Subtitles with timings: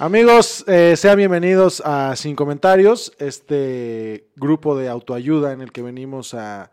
[0.00, 6.34] Amigos, eh, sean bienvenidos a Sin Comentarios, este grupo de autoayuda en el que venimos
[6.34, 6.70] a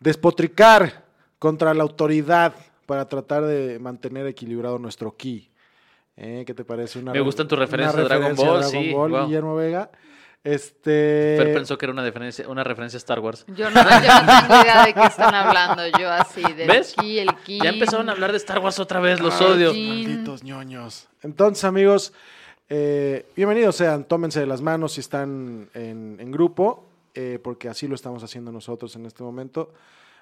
[0.00, 1.04] despotricar
[1.38, 2.54] contra la autoridad
[2.86, 5.50] para tratar de mantener equilibrado nuestro ki.
[6.16, 7.00] Eh, ¿Qué te parece?
[7.00, 9.26] Una Me gustan tus referencias de Dragon Ball, Dragon sí, Ball, wow.
[9.26, 9.90] Guillermo Vega.
[10.42, 11.34] Este.
[11.36, 13.44] Fer pensó que era una referencia, una referencia a Star Wars.
[13.48, 15.82] Yo no, yo no tengo idea de qué están hablando.
[15.98, 16.94] Yo así, del ¿Ves?
[16.98, 17.60] ki, el ki.
[17.62, 19.72] Ya empezaron a hablar de Star Wars otra vez, los Ay, odio.
[19.72, 19.86] sí.
[19.86, 21.08] Malditos ñoños.
[21.22, 22.14] Entonces, amigos,
[22.68, 27.86] eh, bienvenidos sean, tómense de las manos si están en, en grupo, eh, porque así
[27.88, 29.72] lo estamos haciendo nosotros en este momento.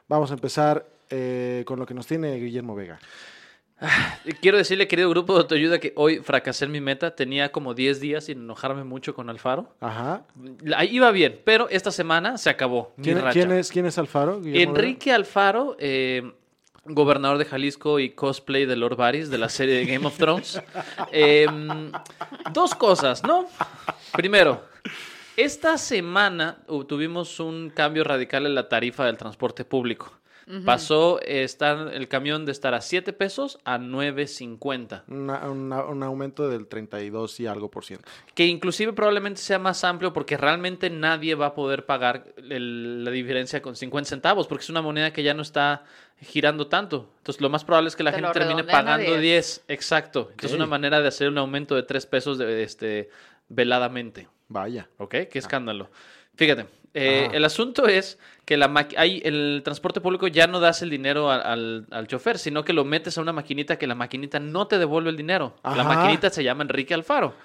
[0.08, 2.98] Vamos a empezar eh, con lo que nos tiene Guillermo Vega.
[4.40, 7.16] Quiero decirle, querido grupo de autoayuda, que hoy fracasé en mi meta.
[7.16, 9.74] Tenía como 10 días sin enojarme mucho con Alfaro.
[9.80, 10.24] Ajá.
[10.60, 12.92] La- Iba bien, pero esta semana se acabó.
[12.96, 13.32] mi ¿Quién, racha.
[13.32, 14.40] quién es, ¿Quién es Alfaro?
[14.40, 14.84] Guillermo Vega?
[14.86, 16.32] Enrique Alfaro, eh,
[16.84, 20.60] gobernador de Jalisco y cosplay de Lord Varys de la serie de Game of Thrones.
[21.14, 21.46] Eh,
[22.52, 23.46] dos cosas, ¿no?
[24.12, 24.62] Primero,
[25.36, 30.12] esta semana uh, tuvimos un cambio radical en la tarifa del transporte público.
[30.64, 35.04] Pasó eh, estar, el camión de estar a 7 pesos a 9.50.
[35.08, 38.08] Una- una- un aumento del 32 y algo por ciento.
[38.34, 43.10] Que inclusive probablemente sea más amplio porque realmente nadie va a poder pagar el- la
[43.10, 45.84] diferencia con 50 centavos porque es una moneda que ya no está
[46.20, 47.10] girando tanto.
[47.18, 49.20] Entonces lo más probable es que la Te gente termine pagando 10.
[49.20, 49.64] 10.
[49.68, 50.28] Exacto.
[50.30, 50.56] Entonces Ok.
[50.56, 53.08] una manera de hacer un aumento de 3 pesos de, este,
[53.48, 54.28] veladamente.
[54.48, 54.88] Vaya.
[54.98, 55.10] ¿Ok?
[55.30, 55.88] Qué escándalo.
[56.36, 57.36] Fíjate, eh, Ajá.
[57.36, 61.30] el asunto es que la maqui- hay, el transporte público ya no das el dinero
[61.30, 64.66] al, al- al chofer, sino que lo metes a una maquinita que la maquinita no
[64.66, 65.56] te devuelve el dinero.
[65.64, 67.34] La maquinita se llama Enrique Alfaro.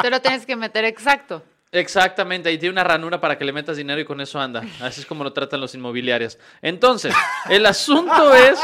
[0.00, 1.42] Te lo tienes que meter exacto.
[1.72, 4.62] Exactamente, ahí tiene una ranura para que le metas dinero y con eso anda.
[4.80, 6.38] Así es como lo tratan los inmobiliarios.
[6.62, 7.12] Entonces,
[7.48, 8.60] el asunto es...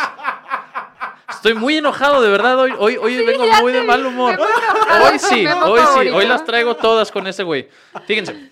[1.31, 4.39] Estoy muy enojado, de verdad, hoy, hoy, hoy vengo muy de mal humor.
[4.39, 7.69] Hoy sí, hoy sí, hoy las traigo todas con ese güey.
[8.07, 8.51] Fíjense,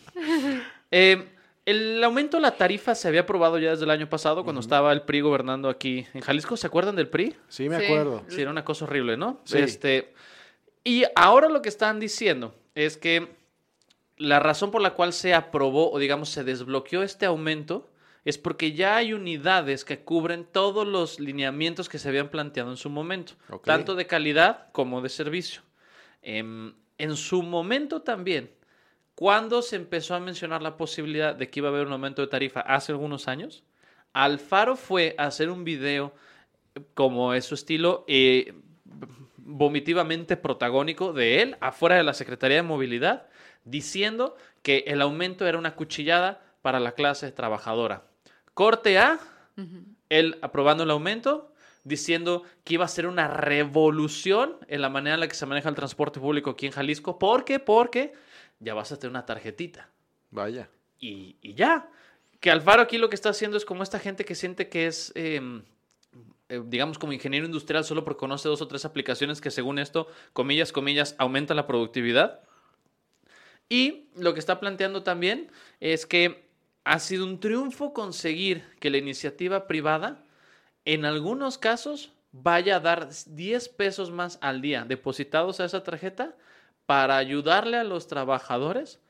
[0.90, 1.28] eh,
[1.66, 4.92] el aumento de la tarifa se había aprobado ya desde el año pasado, cuando estaba
[4.92, 6.56] el PRI gobernando aquí en Jalisco.
[6.56, 7.36] ¿Se acuerdan del PRI?
[7.48, 7.84] Sí, me Sí.
[7.84, 8.22] acuerdo.
[8.28, 9.40] Sí, era una cosa horrible, ¿no?
[9.44, 9.58] Sí.
[9.58, 10.14] Este,
[10.84, 13.36] y ahora lo que están diciendo es que
[14.16, 17.88] la razón por la cual se aprobó o digamos se desbloqueó este aumento
[18.24, 22.76] es porque ya hay unidades que cubren todos los lineamientos que se habían planteado en
[22.76, 23.34] su momento,
[23.64, 25.62] tanto de calidad como de servicio.
[26.22, 28.50] Em, en su momento también,
[29.14, 32.28] cuando se empezó a mencionar la posibilidad de que iba a haber un aumento de
[32.28, 33.64] tarifa hace algunos años,
[34.12, 36.12] Alfaro fue a hacer un video
[36.94, 38.54] como es su estilo, eh,
[39.36, 43.26] vomitivamente protagónico de él afuera de la Secretaría de Movilidad,
[43.64, 48.07] diciendo que el aumento era una cuchillada para la clase trabajadora.
[48.58, 49.20] Corte A,
[50.08, 51.52] él aprobando el aumento,
[51.84, 55.68] diciendo que iba a ser una revolución en la manera en la que se maneja
[55.68, 57.20] el transporte público aquí en Jalisco.
[57.20, 57.60] ¿Por qué?
[57.60, 58.14] Porque
[58.58, 59.90] ya vas a tener una tarjetita
[60.32, 60.68] Vaya.
[60.98, 61.88] y, y ya.
[62.40, 65.12] Que Alfaro aquí lo que está haciendo es como esta gente que siente que es,
[65.14, 65.62] eh,
[66.48, 70.08] eh, digamos, como ingeniero industrial solo porque conoce dos o tres aplicaciones que según esto,
[70.32, 72.40] comillas, comillas, aumentan la productividad.
[73.68, 75.48] Y lo que está planteando también
[75.78, 76.47] es que
[76.88, 80.24] ha sido un triunfo conseguir que la iniciativa privada,
[80.86, 86.34] en algunos casos, vaya a dar 10 pesos más al día depositados a esa tarjeta
[86.86, 89.00] para ayudarle a los trabajadores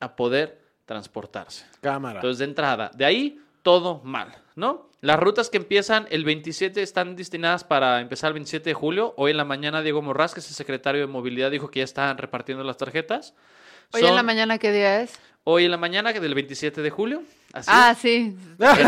[0.00, 1.64] a poder transportarse.
[1.80, 2.18] Cámara.
[2.18, 4.90] Entonces, de entrada, de ahí todo mal, ¿no?
[5.00, 9.14] Las rutas que empiezan el 27 están destinadas para empezar el 27 de julio.
[9.16, 11.84] Hoy en la mañana Diego Morraz, que es el secretario de Movilidad, dijo que ya
[11.84, 13.34] están repartiendo las tarjetas.
[13.92, 15.12] Hoy en la mañana, ¿qué día es?
[15.44, 17.22] Hoy en la mañana que del 27 de julio.
[17.54, 18.36] Así Ah, sí.
[18.58, 18.86] Fer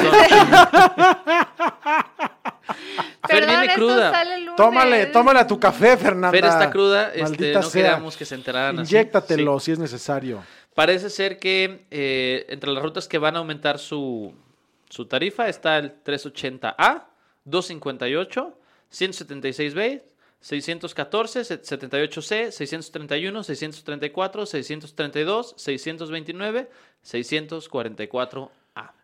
[3.29, 4.11] Perdón, viene esto cruda.
[4.11, 4.56] sale el lunes.
[4.56, 6.31] Tómale, tómale a tu café, Fernanda.
[6.31, 8.02] Fer está cruda, este, no sea.
[8.19, 8.94] que se enteraran así.
[8.94, 9.67] Inyéctatelo Sí.
[9.67, 10.43] si es necesario.
[10.75, 14.32] Parece ser que eh, entre las rutas que van a aumentar su,
[14.88, 17.05] su tarifa está el 380A,
[17.44, 18.55] 258,
[18.93, 20.02] 176B,
[20.41, 26.71] 614, 78C, 631, 634, 632, 629,
[27.05, 28.51] 644A.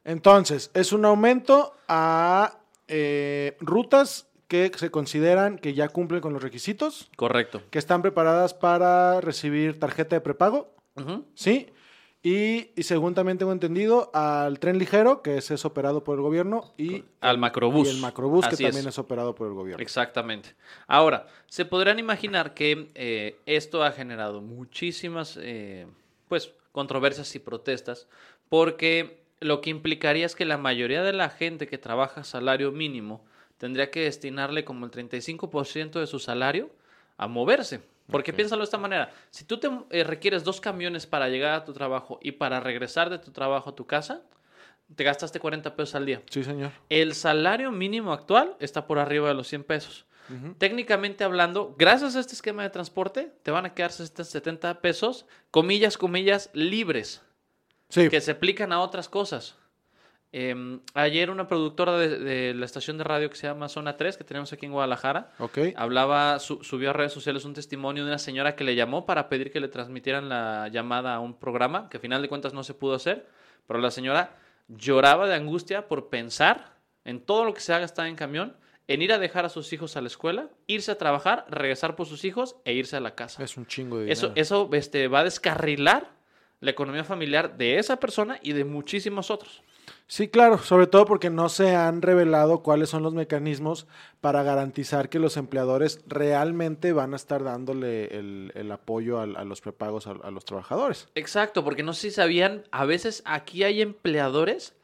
[0.04, 6.42] Entonces, es un aumento a eh, rutas que se consideran que ya cumplen con los
[6.42, 7.62] requisitos, Correcto.
[7.70, 10.72] que están preparadas para recibir tarjeta de prepago.
[11.34, 11.68] ¿sí?
[12.26, 16.22] Y, y según también tengo entendido, al tren ligero, que ese es operado por el
[16.22, 17.86] gobierno, y, Al macrobús.
[17.86, 18.86] y el macrobús, que también es.
[18.86, 18.98] es.
[18.98, 19.80] operado por el gobierno.
[19.80, 20.56] Exactamente.
[20.88, 25.86] Ahora, se podrán imaginar que eh, esto ha generado muchísimas eh,
[26.26, 28.08] pues, controversias y protestas,
[28.48, 33.24] porque lo que implicaría es que la mayoría de la gente que trabaja salario mínimo
[33.56, 36.70] tendría que destinarle como el 35% de su salario
[37.18, 37.82] a moverse.
[38.10, 41.64] Porque piénsalo de esta manera, si tú te eh, requieres dos camiones para llegar a
[41.64, 44.22] tu trabajo y para regresar de tu trabajo a tu casa,
[44.94, 46.22] te gastaste 40 pesos al día.
[46.30, 46.70] Sí, señor.
[46.88, 50.06] El salario mínimo actual está por arriba de los 100 pesos.
[50.58, 55.96] Técnicamente hablando, gracias a este esquema de transporte, te van a quedar 70 pesos, comillas,
[55.96, 57.22] comillas, libres,
[57.88, 59.54] Sí, que se aplican a otras cosas.
[60.32, 64.16] Em, ayer una productora de, de la estación de radio que se llama Zona 3,
[64.16, 65.30] que tenemos aquí en Guadalajara,
[65.76, 69.28] hablaba, su- subió a redes sociales un testimonio de una señora que le llamó para
[69.28, 72.64] pedir que le transmitieran la llamada a un programa, que a final de cuentas no
[72.64, 73.26] se pudo hacer,
[73.66, 74.36] pero la señora
[74.68, 76.74] lloraba de angustia por pensar
[77.04, 78.56] en todo lo que se ha gastado en camión,
[78.88, 82.06] en ir a dejar a sus hijos a la escuela, irse a trabajar, regresar por
[82.06, 83.42] sus hijos e irse a la casa.
[83.42, 84.12] Es un chingo de dinero.
[84.12, 86.10] Eso, eso este, va a descarrilar
[86.60, 89.62] la economía familiar de esa persona y de muchísimos otros.
[90.08, 93.88] Sí, claro, sobre todo porque no se han revelado cuáles son los mecanismos
[94.20, 99.60] para garantizar que los empleadores realmente van a estar dándole el, el apoyo a, los
[99.60, 101.08] prepagos a, a los trabajadores.
[101.16, 104.75] Exacto, porque no sé si sabían, a veces aquí hay empleadores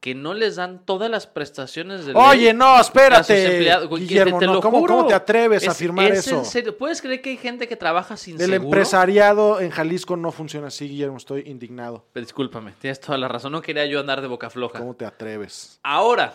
[0.00, 3.58] que no les dan todas las prestaciones de ley Oye, no, a sus espérate,
[3.90, 4.96] Guillermo, te no, lo ¿cómo, juro.
[4.98, 6.38] cómo te atreves a afirmar es eso?
[6.38, 6.78] en serio.
[6.78, 8.62] ¿Puedes creer que hay gente que trabaja sin El seguro?
[8.64, 12.04] empresariado en Jalisco no funciona así, Guillermo, estoy indignado.
[12.14, 13.50] Discúlpame, tienes toda la razón.
[13.50, 14.78] No quería yo andar de boca floja.
[14.78, 15.80] ¿Cómo te atreves?
[15.82, 16.34] Ahora,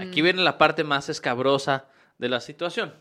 [0.00, 1.84] aquí viene la parte más escabrosa
[2.16, 2.94] de la situación.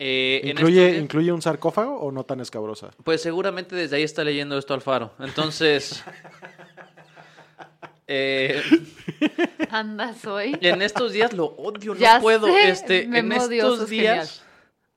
[0.00, 2.90] Eh, ¿Incluye, días- ¿Incluye un sarcófago o no tan escabrosa?
[3.04, 5.12] Pues seguramente desde ahí está leyendo esto Alfaro.
[5.20, 6.02] Entonces,
[8.08, 8.62] eh,
[9.70, 10.56] Andas hoy.
[10.60, 12.46] en estos días lo odio, no puedo.
[12.46, 14.44] sé, este, en estos días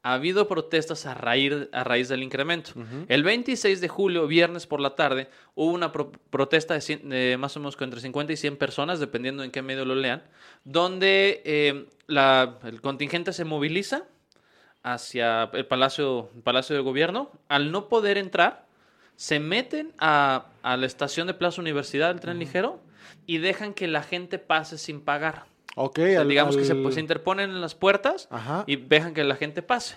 [0.04, 2.72] ha habido protestas a raíz, a raíz del incremento.
[3.08, 7.38] El 26 de julio, viernes por la tarde, hubo una pro- protesta de, cien- de
[7.38, 10.24] más o menos entre 50 y 100 personas, dependiendo en qué medio lo lean,
[10.63, 14.06] donde eh, la- el contingente se moviliza
[14.84, 17.30] hacia el Palacio, el Palacio de Gobierno.
[17.48, 18.66] Al no poder entrar,
[19.16, 22.80] se meten a, a la estación de Plaza Universidad del tren ligero
[23.25, 25.45] y dejan que la gente pase sin pagar.
[25.75, 28.63] Ok, O sea, al- digamos que se, pues, se interponen en las puertas Ajá.
[28.68, 29.95] y dejan que la gente pase.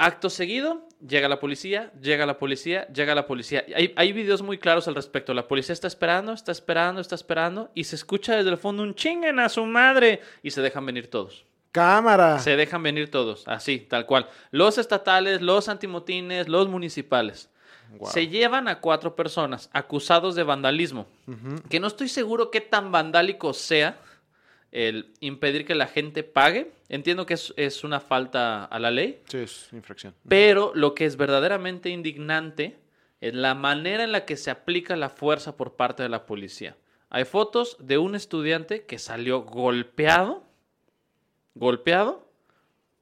[0.00, 3.64] Acto seguido, llega la policía, llega la policía, llega la policía.
[3.74, 5.34] Hay, hay videos muy claros al respecto.
[5.34, 8.94] La policía está esperando, está esperando, está esperando y se escucha desde el fondo un
[8.94, 11.44] chinguen a su madre y se dejan venir todos.
[11.72, 12.38] Cámara.
[12.38, 14.28] Se dejan venir todos, así, tal cual.
[14.52, 17.50] Los estatales, los antimotines, los municipales.
[18.10, 21.06] Se llevan a cuatro personas acusados de vandalismo.
[21.68, 23.98] Que no estoy seguro qué tan vandálico sea
[24.70, 26.70] el impedir que la gente pague.
[26.88, 29.22] Entiendo que es, es una falta a la ley.
[29.28, 30.14] Sí, es infracción.
[30.28, 32.78] Pero lo que es verdaderamente indignante
[33.20, 36.76] es la manera en la que se aplica la fuerza por parte de la policía.
[37.10, 40.44] Hay fotos de un estudiante que salió golpeado,
[41.54, 42.27] golpeado,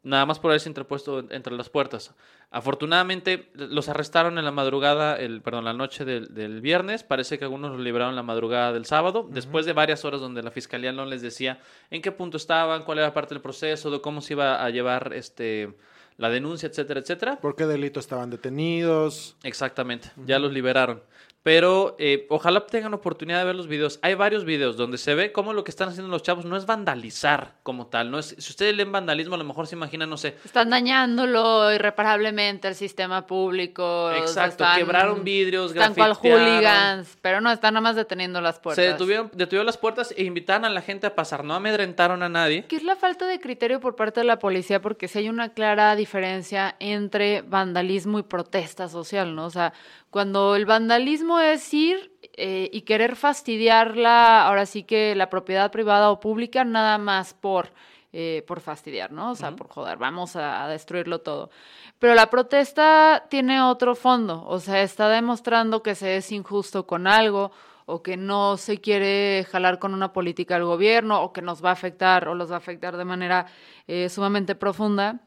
[0.07, 2.15] nada más por haberse interpuesto en- entre las puertas.
[2.51, 7.03] Afortunadamente los arrestaron en la madrugada, el, perdón, la noche del, del viernes.
[7.03, 10.51] Parece que algunos los liberaron la madrugada del sábado, después de varias horas donde la
[10.51, 11.59] fiscalía no les decía
[11.91, 15.13] en qué punto estaban, cuál era parte del proceso, de cómo se iba a llevar
[15.13, 15.75] este
[16.19, 17.37] la denuncia, etcétera, etcétera.
[17.41, 19.37] ¿Por qué delito estaban detenidos?
[19.43, 21.03] Exactamente, ya los liberaron.
[21.47, 24.01] Pero eh, ojalá tengan oportunidad de ver los videos.
[24.03, 26.67] Hay varios videos donde se ve cómo lo que están haciendo los chavos no es
[26.67, 28.11] vandalizar como tal.
[28.11, 31.73] No es, si ustedes leen vandalismo, a lo mejor se imaginan, no sé, Están dañándolo
[31.73, 34.11] irreparablemente el sistema público.
[34.11, 38.85] Exacto, están- quebraron vidrios, Están cual hooligans, pero no, están nada más deteniendo las puertas.
[38.85, 41.45] se detuvieron, detuvieron las puertas e invitaron a la gente a pasar.
[41.45, 42.65] No amedrentaron a nadie.
[42.65, 44.83] ¿Qué es la falta de criterio por parte de la policía?
[44.83, 49.47] Porque sí hay una clara diferencia entre vandalismo y protesta social, ¿no?
[49.47, 49.73] O sea,
[50.17, 55.71] cuando el vandalismo es ir eh, y querer fastidiar la, ahora sí que la propiedad
[55.71, 57.69] privada o pública, nada más por
[58.15, 59.33] eh, por fastidiar, ¿no?
[59.33, 61.51] O sea, por joder, vamos a, a, destruirlo todo.
[61.99, 67.07] Pero la protesta tiene otro fondo, o sea, está demostrando que se es injusto con
[67.07, 67.53] algo
[67.85, 71.69] o que no se quiere jalar con una política del gobierno o que nos va
[71.69, 73.49] a afectar o los va a afectar de manera
[73.87, 75.26] eh, sumamente profunda.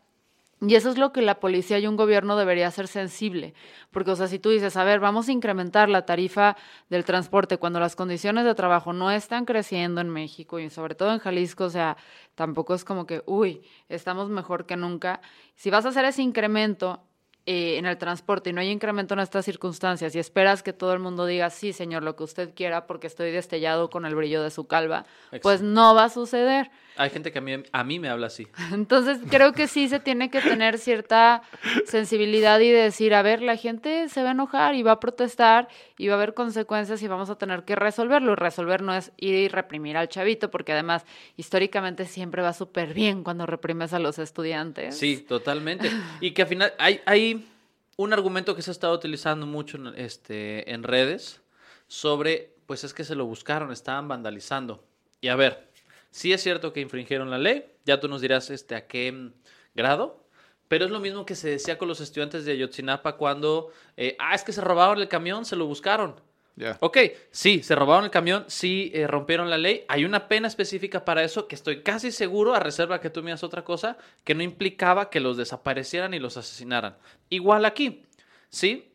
[0.62, 3.54] Y eso es lo que la policía y un gobierno debería hacer sensible.
[3.92, 6.58] Porque, o sea, si tú dices, a ver, vamos a incrementar la tarifa
[6.90, 11.14] del transporte cuando las condiciones de trabajo no están creciendo en México y sobre todo
[11.14, 11.96] en Jalisco, o sea,
[12.36, 15.22] tampoco es como que, uy, estamos mejor que nunca.
[15.56, 17.04] Si vas a hacer ese incremento
[17.46, 20.94] eh, en el transporte y no hay incremento en estas circunstancias y esperas que todo
[20.94, 24.44] el mundo diga, sí, señor, lo que usted quiera porque estoy destellado con el brillo
[24.44, 25.06] de su calva,
[25.42, 26.70] pues no va a suceder.
[27.00, 28.46] Hay gente que a mí, a mí me habla así.
[28.74, 31.44] Entonces creo que sí se tiene que tener cierta
[31.86, 35.70] sensibilidad y decir, a ver, la gente se va a enojar y va a protestar
[35.98, 38.34] y va a haber consecuencias y vamos a tener que resolverlo.
[38.34, 41.06] Y resolver no es ir y reprimir al chavito, porque además
[41.38, 44.98] históricamente siempre va súper bien cuando reprimes a los estudiantes.
[44.98, 45.90] Sí, totalmente.
[46.20, 47.48] Y que al final hay, hay
[47.96, 51.40] un argumento que se ha estado utilizando mucho en, este, en redes
[51.88, 54.84] sobre, pues es que se lo buscaron, estaban vandalizando.
[55.22, 55.69] Y a ver,
[56.12, 59.32] Sí es cierto que infringieron la ley, ya tú nos dirás este, a qué
[59.76, 60.26] grado,
[60.68, 64.36] pero es lo mismo que se decía con los estudiantes de Ayotzinapa cuando, eh, ah,
[64.36, 66.16] es que se robaron el camión, se lo buscaron.
[66.56, 66.78] Yeah.
[66.82, 66.98] Ok,
[67.32, 69.86] sí, se robaron el camión, sí eh, rompieron la ley.
[69.88, 73.34] Hay una pena específica para eso que estoy casi seguro, a reserva que tú me
[73.34, 76.98] otra cosa, que no implicaba que los desaparecieran y los asesinaran.
[77.30, 78.06] Igual aquí,
[78.50, 78.92] ¿sí?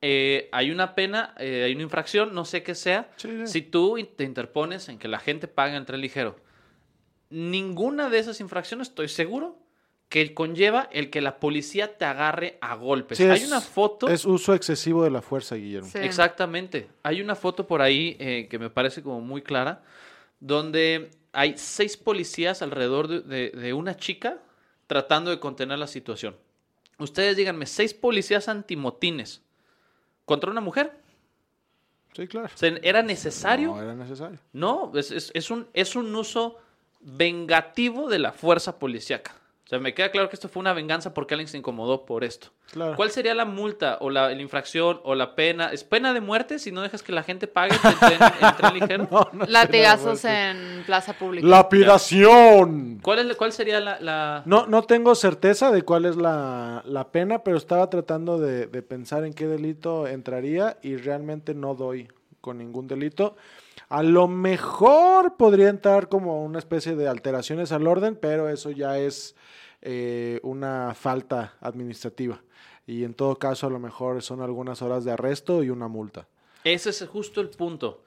[0.00, 3.10] Eh, hay una pena, hay una infracción, no sé qué sea.
[3.44, 6.43] Si tú te interpones en que la gente pague el tren ligero
[7.34, 9.58] ninguna de esas infracciones, estoy seguro,
[10.08, 13.18] que conlleva el que la policía te agarre a golpes.
[13.20, 14.08] Hay una foto.
[14.08, 15.90] Es uso excesivo de la fuerza, Guillermo.
[15.94, 16.88] Exactamente.
[17.02, 19.82] Hay una foto por ahí eh, que me parece como muy clara,
[20.38, 24.38] donde hay seis policías alrededor de, una chica
[24.86, 26.36] tratando de contener la situación.
[26.98, 29.42] Ustedes díganme, seis policías antimotines
[30.24, 30.92] contra una mujer.
[32.12, 32.48] Sí, claro.
[32.60, 33.74] ¿Era necesario?
[33.74, 34.38] No, era necesario.
[34.52, 36.60] No, es, un, es un uso
[37.04, 39.36] vengativo de la fuerza policíaca.
[39.64, 42.22] O sea, me queda claro que esto fue una venganza porque alguien se incomodó por
[42.22, 42.48] esto.
[42.96, 45.68] ¿Cuál sería la multa o la, infracción o la pena?
[45.68, 49.30] ¿Es pena de muerte si no dejas que la gente pague el tren, ligero?
[49.46, 51.46] Latigazos en plaza pública.
[51.46, 53.00] ¡Lapidación!
[53.02, 57.56] ¿Cuál, es, cuál sería la, No, no tengo certeza de cuál es la, pena, pero
[57.56, 62.08] estaba tratando de pensar en qué delito entraría y realmente no doy
[62.42, 63.34] con ningún delito.
[63.88, 68.98] A lo mejor podría entrar como una especie de alteraciones al orden, pero eso ya
[68.98, 69.36] es
[69.82, 72.42] eh, una falta administrativa.
[72.86, 76.26] Y en todo caso, a lo mejor son algunas horas de arresto y una multa.
[76.64, 78.02] Ese es justo el punto.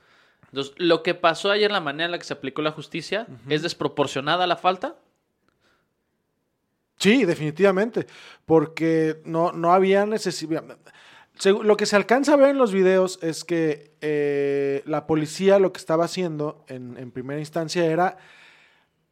[0.51, 3.61] Entonces, lo que pasó ayer, la manera en la que se aplicó la justicia, ¿es
[3.61, 4.95] desproporcionada la falta?
[6.97, 8.07] Sí, definitivamente,
[8.45, 10.63] porque no, no había necesidad
[11.45, 15.71] lo que se alcanza a ver en los videos es que eh, la policía lo
[15.71, 18.17] que estaba haciendo en, primera instancia era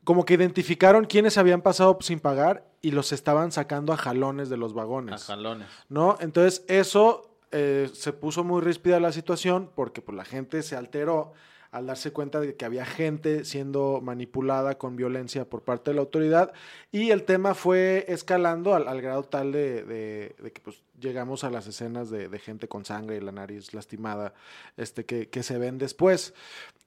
[0.04, 4.58] como que identificaron quiénes habían pasado sin pagar y los estaban sacando a jalones de
[4.58, 5.24] los vagones.
[5.24, 5.68] A jalones.
[5.90, 6.18] ¿No?
[6.20, 11.34] Entonces eso eh, se puso muy ríspida la situación porque pues, la gente se alteró
[11.76, 16.02] al darse cuenta de que había gente siendo manipulada con violencia por parte de la
[16.02, 16.54] autoridad
[16.90, 22.10] y el tema fue escalando al, grado tal de, que pues llegamos a las escenas
[22.10, 24.34] de, gente con sangre y la nariz lastimada
[24.78, 26.34] este, que, se ven después.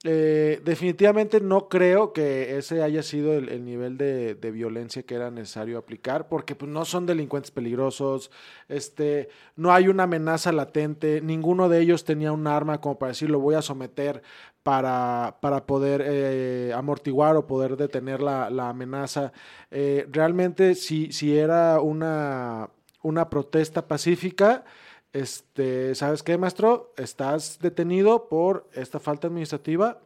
[0.05, 5.77] Eh, definitivamente no creo que ese haya sido el, nivel de, violencia que era necesario
[5.77, 8.31] aplicar, porque pues, no son delincuentes peligrosos,
[8.69, 13.29] este, no hay una amenaza latente, ninguno de ellos tenía un arma como para decir
[13.29, 14.23] lo voy a someter
[14.69, 19.33] para, para poder eh, amortiguar o poder detener la, amenaza.
[19.71, 22.69] Eh, realmente, si, si era una,
[23.01, 24.63] una protesta pacífica,
[25.11, 26.93] este, ¿sabes qué, maestro?
[26.97, 30.01] Estás detenido por esta falta administrativa.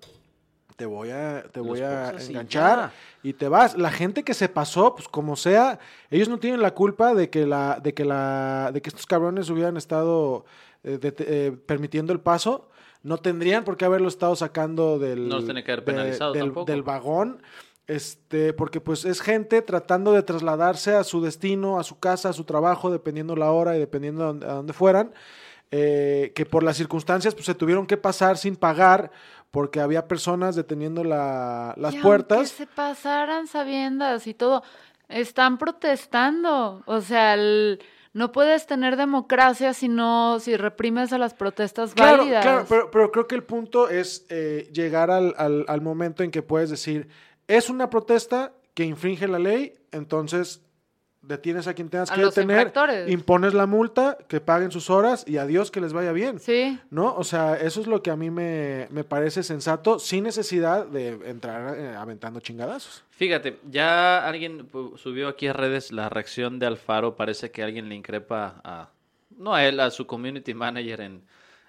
[0.78, 3.78] Te voy a, te voy a enganchar y te vas.
[3.78, 5.78] La gente que se pasó, pues como sea,
[6.10, 9.50] ellos no tienen la culpa de que la, de que la, de que estos cabrones
[9.50, 10.46] hubieran estado
[10.86, 12.70] eh, permitiendo el paso
[13.04, 17.42] no tendrían por qué haberlo estado sacando del, del, vagón.
[17.86, 22.34] Este, porque pues es gente tratando de trasladarse a su destino, a su casa, a
[22.34, 25.14] su trabajo, dependiendo la hora y dependiendo a dónde, fueran,
[25.70, 29.12] eh, que por las circunstancias pues se tuvieron que pasar sin pagar
[29.52, 32.52] porque había personas deteniendo la, las puertas.
[32.52, 34.64] Que se pasaran sabiendas y todo,
[35.10, 37.82] están protestando, o sea, el
[38.14, 42.44] no puedes tener democracia si no, si reprimes a las protestas válidas.
[42.44, 46.44] Claro, pero, pero, creo que el punto es eh, llegar al, al, momento en que
[46.44, 47.10] puedes decir,
[47.48, 50.62] es una protesta que infringe la ley, entonces
[51.24, 52.72] detienes a quien tengas A que detener,
[53.08, 56.40] impones la multa, que paguen sus horas y adiós, que les vaya bien.
[56.40, 56.78] Sí.
[56.92, 57.16] ¿No?
[57.16, 61.18] O sea, eso es lo que a mí me, me parece sensato, sin necesidad de
[61.26, 63.04] entrar eh, aventando chingadazos.
[63.12, 67.16] Fíjate, ya alguien subió aquí a redes la reacción de Alfaro.
[67.16, 68.90] Parece que alguien le increpa a,
[69.38, 71.24] no a él, a su community manager en,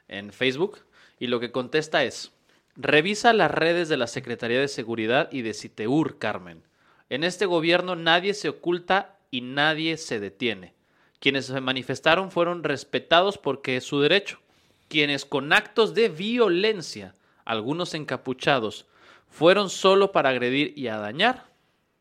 [0.08, 0.78] en Facebook.
[1.18, 2.32] Y lo que contesta es,
[2.76, 6.62] revisa las redes de la Secretaría de Seguridad y de Citeur, Carmen.
[7.08, 10.74] En este gobierno nadie se oculta y nadie se detiene.
[11.18, 14.38] Quienes se manifestaron fueron respetados porque es su derecho.
[14.86, 18.86] Quienes con actos de violencia, algunos encapuchados,
[19.28, 21.46] fueron solo para agredir y a dañar,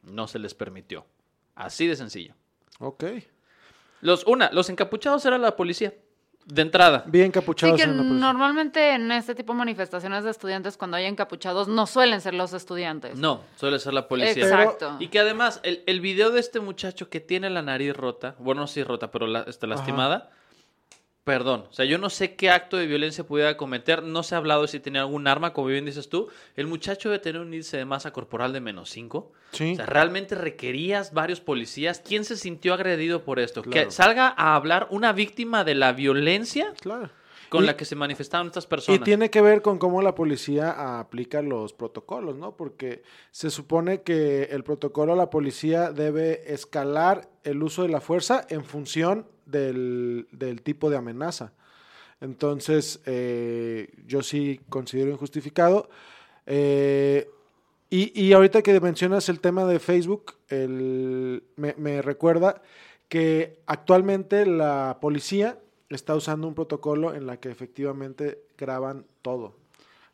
[0.04, 1.08] no se les permitió.
[1.56, 2.36] Así de sencillo.
[2.78, 3.04] Ok.
[4.02, 5.92] Los, una, los encapuchados era la policía.
[6.46, 7.04] De entrada.
[7.08, 8.20] Bien Sí, capuchados que en la policía.
[8.20, 12.54] normalmente en este tipo de manifestaciones de estudiantes, cuando hay encapuchados, no suelen ser los
[12.54, 13.18] estudiantes.
[13.18, 14.44] No, suele ser la policía.
[14.44, 14.98] Exacto.
[15.00, 18.62] Y que además, el, el video de este muchacho que tiene la nariz rota, bueno,
[18.62, 20.30] no sí rota, pero la, está lastimada,
[21.24, 24.40] perdón, o sea, yo no sé qué acto de violencia pudiera cometer, no se ha
[24.40, 27.78] hablado si tenía algún arma, como bien dices tú, el muchacho debe tener un índice
[27.78, 29.32] de masa corporal de menos 5.
[29.52, 29.74] Sí.
[29.74, 32.02] O sea, ¿realmente requerías varios policías?
[32.06, 33.62] ¿Quién se sintió agredido por esto?
[33.62, 33.88] Claro.
[33.88, 37.10] Que salga a hablar una víctima de la violencia Claro.
[37.50, 39.04] con Y- la que se manifestaban estas Y personas.
[39.04, 42.58] tiene que ver con cómo la policía aplica los protocolos, ¿no?
[42.58, 48.46] Porque se supone que el protocolo la policía debe escalar el uso de la fuerza
[48.50, 51.54] en función del, del tipo de amenaza.
[52.22, 55.90] Entonces, eh, yo sí considero injustificado.
[56.46, 57.30] Eh,
[57.90, 62.62] y, y ahorita que mencionas el tema de Facebook, me, me recuerda
[63.10, 65.60] que actualmente la policía
[65.90, 69.63] está usando un protocolo en la que efectivamente graban todo.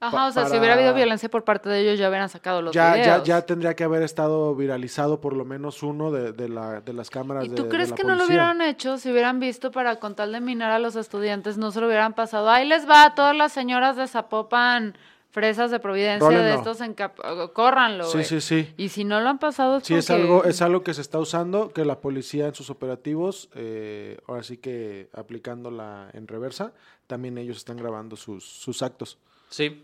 [0.02, 2.74] Ajá, o sea, si hubiera habido violencia por parte de ellos, ya hubieran sacado los
[2.74, 3.24] Ya, ya, videos.
[3.26, 7.10] ya tendría que haber estado viralizado por lo menos uno de, de la- de las
[7.10, 9.72] cámaras ¿Y de tú de crees la que no lo hubieran hecho si hubieran visto
[9.72, 12.50] para con tal de minar a los estudiantes, no se lo hubieran pasado?
[12.50, 14.98] Ahí les va a todas las señoras de Zapopan,
[15.32, 17.18] fresas de Providencia, de estos encap...
[17.54, 18.74] Córranlo, Sí, sí, sí.
[18.78, 21.20] Y si no lo han pasado es Sí, es algo, es algo que se está
[21.20, 26.72] usando, que la policía en sus operativos, eh, ahora sí que aplicándola en reversa,
[27.06, 29.18] también ellos están grabando sus, sus actos.
[29.50, 29.84] Sí.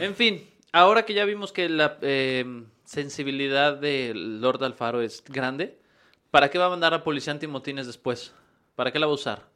[0.00, 5.78] En fin, ahora que ya vimos que la eh, sensibilidad de Lord Alfaro es grande,
[6.30, 8.32] ¿para qué va a mandar a policía antimotines después?
[8.74, 9.48] ¿Para qué la va a usar?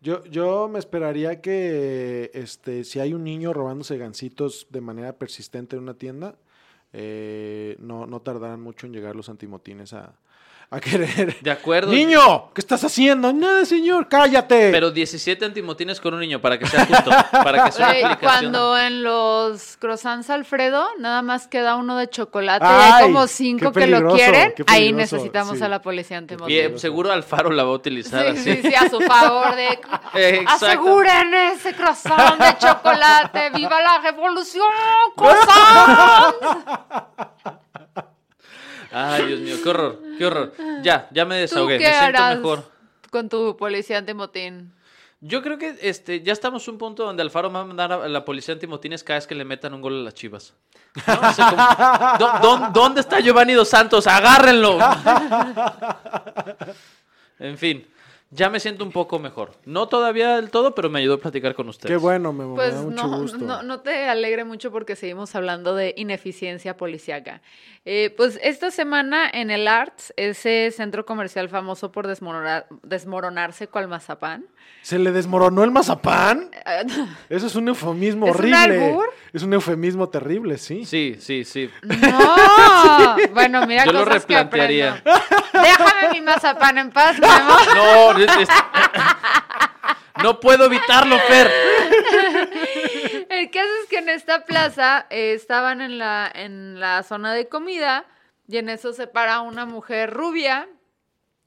[0.00, 5.76] Yo, yo me esperaría que este, si hay un niño robándose gancitos de manera persistente
[5.76, 6.36] en una tienda,
[6.92, 10.14] eh, no, no tardarán mucho en llegar los antimotines a,
[10.68, 11.38] a querer.
[11.40, 11.92] De acuerdo.
[11.92, 12.52] ¡Niño!
[12.52, 13.32] ¿Qué estás haciendo?
[13.32, 14.70] Nada, señor, cállate.
[14.72, 17.10] Pero 17 antimotines con un niño, para que sea justo.
[17.30, 18.18] Para que sea aplicación.
[18.20, 23.26] cuando en los croissants Alfredo nada más queda uno de chocolate y Ay, hay como
[23.28, 25.64] cinco que lo quieren, ahí necesitamos sí.
[25.64, 26.78] a la policía Y, antimotín.
[26.78, 28.56] seguro Alfaro la va a utilizar Sí, así.
[28.62, 29.78] sí, sí, a su favor de
[30.48, 34.66] aseguren ese croissant de chocolate, viva la revolución,
[35.16, 36.34] croissant.
[38.92, 40.52] Ay, Dios mío, qué horror, qué horror.
[40.82, 42.70] Ya, ya me ¿Tú desahogué, qué me siento harás mejor.
[43.10, 44.72] con tu policía antimotín?
[45.20, 48.06] Yo creo que este, ya estamos a un punto donde Alfaro va a mandar a
[48.08, 50.52] la policía antimotines cada vez que le metan un gol a las chivas.
[51.06, 51.28] ¿No?
[51.28, 51.62] O sea, como,
[52.18, 54.06] ¿dó- dó- ¿Dónde está Giovanni Dos Santos?
[54.06, 54.78] ¡Agárrenlo!
[57.38, 57.86] En fin,
[58.30, 59.52] ya me siento un poco mejor.
[59.64, 61.90] No todavía del todo, pero me ayudó a platicar con ustedes.
[61.92, 63.38] Qué bueno, me, me Pues da mucho no, gusto.
[63.38, 67.40] no, no te alegre mucho porque seguimos hablando de ineficiencia policiaca.
[67.84, 73.86] Eh, pues esta semana en el Arts, ese centro comercial famoso por desmoronar- desmoronarse cual
[73.86, 74.46] mazapán.
[74.82, 76.50] ¿Se le desmoronó el mazapán?
[77.28, 78.84] Eso es un eufemismo ¿Es un horrible.
[78.86, 79.06] albur?
[79.32, 80.84] Es un eufemismo terrible, sí.
[80.84, 81.70] Sí, sí, sí.
[81.82, 85.02] No, bueno, mira Yo lo cosas replantearía.
[85.52, 87.34] Déjame mi mazapán en paz, Memo.
[87.74, 88.15] No, es- es-
[90.22, 91.50] no puedo evitarlo, Fer.
[93.28, 97.48] El caso es que en esta plaza eh, estaban en la, en la zona de
[97.48, 98.04] comida
[98.48, 100.68] y en eso se para una mujer rubia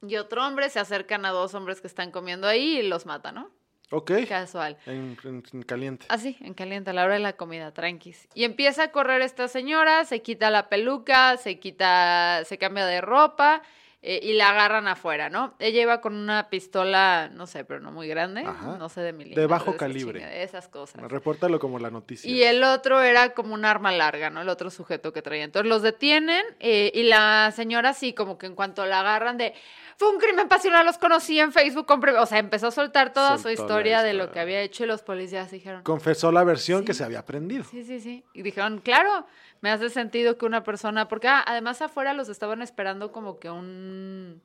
[0.02, 3.32] y otro hombre, se acercan a dos hombres que están comiendo ahí y los mata,
[3.32, 3.50] ¿no?
[3.92, 4.12] Ok.
[4.28, 4.78] Casual.
[4.86, 6.06] En, en- en caliente.
[6.10, 8.28] Así, en caliente, a la hora de la comida, tranquis.
[8.36, 13.02] Y empieza a correr esta señora, se quita la peluca, se quita, se cambia de
[13.02, 13.64] ropa
[14.02, 15.56] eh, y la agarran afuera, ¿no?
[15.60, 18.78] Ella iba con una pistola, no sé, pero no muy grande, Ajá.
[18.78, 19.44] no sé de milímetros.
[19.44, 20.42] De bajo calibre.
[20.42, 21.02] Esas cosas.
[21.02, 22.30] Repórtalo como la noticia.
[22.32, 24.42] Y el otro era como un arma larga, ¿no?
[24.42, 25.44] El otro sujeto que traía.
[25.44, 29.54] Entonces los detienen eh, y la señora sí, como que en cuanto la agarran de...
[29.98, 31.86] Fue un crimen pasional, los conocí en Facebook.
[31.86, 32.18] compré-".
[32.18, 34.86] O sea, empezó a soltar toda su Soltó la historia de lo que había hecho
[34.86, 35.84] y los policías dijeron...
[35.84, 37.00] Confesó la versión que Sí.
[37.00, 37.66] se había aprendido.
[37.66, 38.24] Sí, sí, sí.
[38.34, 39.26] Y dijeron, claro,
[39.62, 41.08] me hace sentido que una persona...
[41.08, 44.42] Porque ah, además afuera los estaban esperando como que un...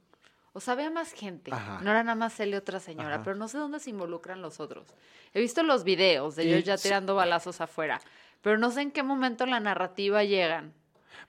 [0.52, 1.52] O sea, había más gente.
[1.52, 1.80] Ajá.
[1.82, 3.24] No era nada más él y otra señora, Ajá.
[3.24, 4.86] pero no sé dónde se involucran los otros.
[5.32, 8.00] He visto los videos de Y ellos ya tirando balazos afuera,
[8.40, 10.72] pero no sé en qué momento en la narrativa llegan.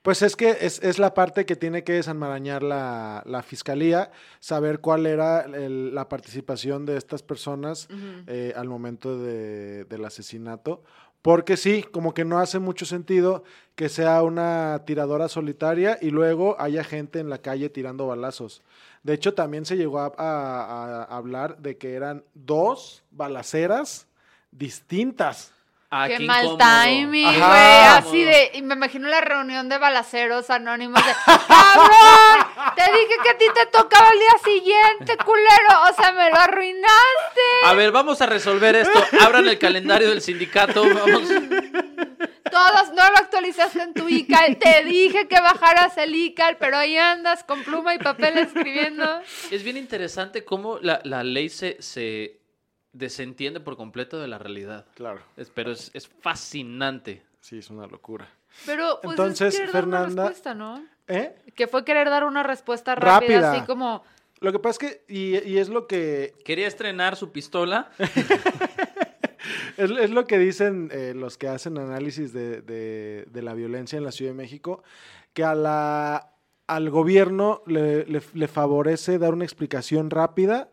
[0.02, 4.78] Pues es que es, es la parte que tiene que desenmarañar la, la fiscalía, saber
[4.80, 7.88] cuál era el- la participación de estas personas
[8.28, 10.84] eh, al momento de- del asesinato.
[11.22, 13.42] Porque sí, como que no hace mucho sentido
[13.74, 18.62] que sea una tiradora solitaria y luego haya gente en la calle tirando balazos.
[19.02, 24.06] De hecho, también se llegó a, hablar de que eran dos balaceras
[24.50, 25.52] distintas.
[25.90, 26.58] Ah, qué, qué mal incómodo.
[26.58, 27.42] timing, güey.
[27.42, 32.74] Así de, y me imagino la reunión de balaceros anónimos de, ¡Cabrón!
[32.74, 35.90] Te dije que a ti te tocaba el día siguiente, culero.
[35.90, 37.40] O sea, me lo arruinaste.
[37.64, 38.98] A ver, vamos a resolver esto.
[39.20, 40.82] Abran el calendario del sindicato.
[40.82, 41.28] Vamos.
[42.50, 44.56] Todos no lo actualizaste en tu ICAL.
[44.56, 49.20] Te dije que bajaras el ICAL, pero ahí andas con pluma y papel escribiendo.
[49.50, 52.38] Es bien interesante cómo la, la ley se, se
[52.98, 54.86] desentiende por completo de la realidad.
[54.94, 55.20] Claro.
[55.36, 57.22] Es- pero es, es fascinante.
[57.40, 58.28] Sí, es una locura.
[58.64, 60.84] Pero pues Entonces, es querer dar una Fernanda- respuesta, ¿no?
[61.08, 61.36] ¿Eh?
[61.54, 63.52] Que fue querer dar una respuesta rápida, Rápida.
[63.52, 64.02] así como...
[64.40, 67.90] Lo que pasa es que, y, y es lo que Quería estrenar su pistola.
[69.76, 73.96] Es, es lo que dicen eh, los que hacen análisis de, de- de la violencia
[73.98, 74.82] en la Ciudad de México,
[75.34, 76.32] que a la,
[76.66, 80.68] al gobierno le, le- le favorece dar una explicación rápida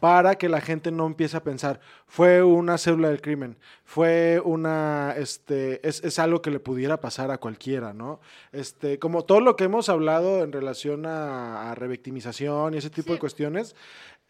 [0.00, 5.14] para que la gente no empiece a pensar, fue una célula del crimen, fue una,
[5.16, 8.20] este, es, es algo que le pudiera pasar a cualquiera, ¿no?
[8.52, 13.06] Este, como todo lo que hemos hablado en relación a, a revictimización y ese tipo
[13.08, 13.12] Sí.
[13.14, 13.74] de cuestiones,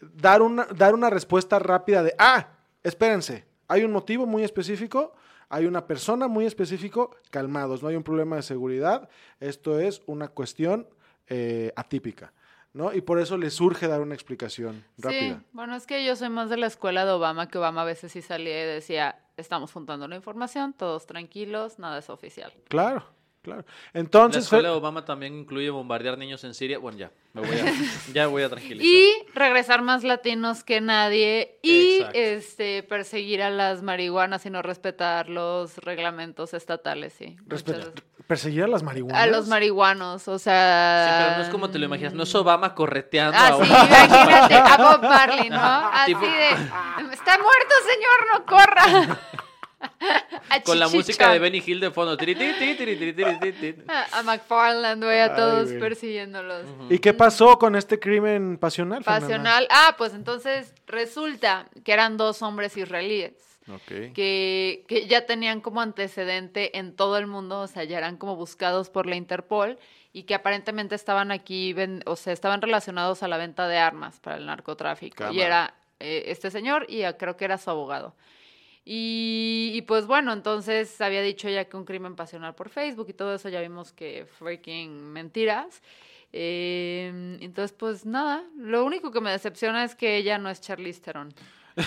[0.01, 2.49] dar una, dar una respuesta rápida de, ah,
[2.85, 5.15] espérense, hay un motivo muy específico,
[5.49, 9.09] hay una persona muy específico, calmados, no hay un problema de seguridad,
[9.41, 10.89] esto es una cuestión
[11.29, 12.33] eh, atípica,
[12.77, 12.93] ¿no?
[12.93, 15.39] Y por eso le surge dar una explicación rápida.
[15.39, 17.85] Sí, bueno, es que yo soy más de la escuela de Obama, que Obama a
[17.87, 22.53] veces sí salía y decía, estamos juntando la información, todos tranquilos, nada es oficial.
[22.69, 23.07] Claro,
[23.47, 23.65] claro.
[23.95, 26.79] La Entonces, escuela Fer- de Obama también incluye bombardear niños en Siria.
[26.79, 27.65] Bueno, ya, me voy a,
[28.13, 28.85] ya voy a tranquilizar.
[28.87, 32.19] Y regresar más latinos que nadie y Exacto.
[32.19, 37.37] este perseguir a las marihuanas y no respetar los reglamentos estatales, sí.
[37.47, 37.93] respeta-
[38.27, 39.23] perseguir a las marihuanas.
[39.23, 41.07] A los marihuanos, o sea...
[41.09, 42.13] Sí, pero no es como te lo imaginas.
[42.13, 45.57] No es Obama correteando Ah, a sí, imagínate, a Bob Marley, ¿no?
[45.93, 46.49] Así Tipo- de,
[47.15, 49.19] está muerto, señor, no corra.
[50.65, 52.17] Con la música de Benny Hill de fondo.
[54.13, 56.65] A McFarland, güey, a Ay, todos persiguiéndolos.
[56.89, 59.03] ¿Y qué pasó con este crimen pasional?
[59.05, 59.27] Fernanda?
[59.27, 59.69] Pasional.
[59.71, 63.35] Ah, pues entonces resulta que eran dos hombres israelíes.
[64.15, 68.37] Que, que ya tenían como antecedente en todo el mundo, o sea, ya eran como
[68.37, 69.77] buscados por la Interpol
[70.13, 74.21] y que aparentemente estaban aquí, ven- o sea, estaban relacionados a la venta de armas
[74.21, 75.25] para el narcotráfico.
[75.33, 78.15] Y era eh, este señor y creo que era su abogado.
[78.89, 83.15] Y, y pues bueno, entonces había dicho ya que un crimen pasional por Facebook y
[83.15, 85.83] todo eso ya vimos que freaking mentiras.
[86.33, 91.01] Eh, entonces, pues nada, lo único que me decepciona es que ella no es Charlize
[91.01, 91.35] Theron.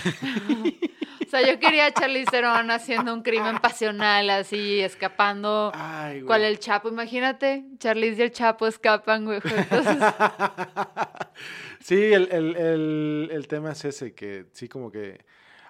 [1.26, 5.72] O sea, yo quería a Charlize Theron haciendo un crimen pasional, así, escapando.
[5.76, 6.26] Ay, güey.
[6.26, 6.90] ¿Cuál el Chapo?
[6.90, 9.40] Imagínate, Charlize y el Chapo escapan, güey.
[9.46, 9.98] Entonces,
[11.82, 15.24] Sí, el, el- el- el tema es ese, que sí como que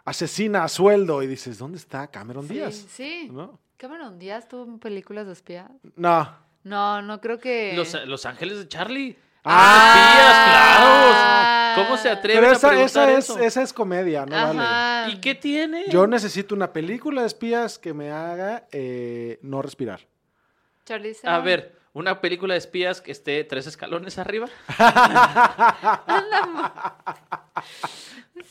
[0.05, 2.85] asesina a sueldo y dices, ¿dónde está Cameron sí, Díaz?
[2.89, 3.29] sí.
[3.31, 3.59] ¿No?
[3.77, 5.69] Cameron Díaz tuvo películas de espías.
[5.95, 6.35] No.
[6.63, 7.73] No, no creo que...
[7.75, 9.15] Los, Los Ángeles de Charlie.
[9.45, 9.93] Ah.
[9.95, 11.83] espías, claro.
[11.83, 13.39] ¿Cómo se atreven Pero a esa, preguntar esa, es, eso?
[13.39, 14.53] esa es comedia, ¿no?
[14.53, 15.13] Vale.
[15.13, 15.85] ¿Y qué tiene?
[15.89, 20.01] Yo necesito una película de espías que me haga eh, no respirar.
[20.85, 24.47] Charlize A ver, una película de espías que esté tres escalones arriba.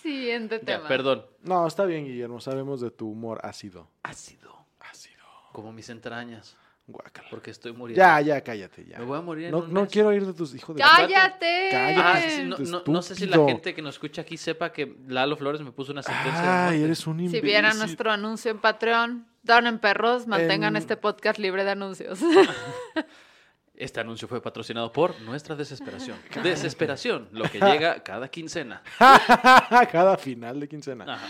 [0.03, 0.89] Siguiente Ya, tema.
[0.89, 1.27] perdón.
[1.43, 3.89] No, está bien, Guillermo, sabemos de tu humor ácido.
[4.03, 4.67] Ácido.
[4.81, 5.25] Ácido.
[5.53, 6.57] Como mis entrañas.
[6.87, 7.29] Guácala.
[7.31, 7.99] Porque estoy muriendo.
[7.99, 8.99] Ya, ya, cállate, ya.
[8.99, 9.91] Me voy a morir en No, un no mes.
[9.91, 10.83] quiero ir de tus hijos de...
[10.83, 11.69] ¡Cállate!
[11.71, 12.41] Cállate.
[12.41, 15.37] Ah, no, no- no sé si la gente que nos escucha aquí sepa que Lalo
[15.37, 16.69] Flores me puso una sentencia.
[16.69, 17.41] Ay, eres un imbécil.
[17.41, 22.21] Si vieran nuestro anuncio en Patreon, donen perros, mantengan En- este podcast libre de anuncios.
[23.79, 26.19] Este anuncio fue patrocinado por nuestra desesperación.
[26.43, 28.83] Desesperación, lo que llega cada quincena.
[28.99, 31.15] Cada final de quincena.
[31.15, 31.27] Ajá.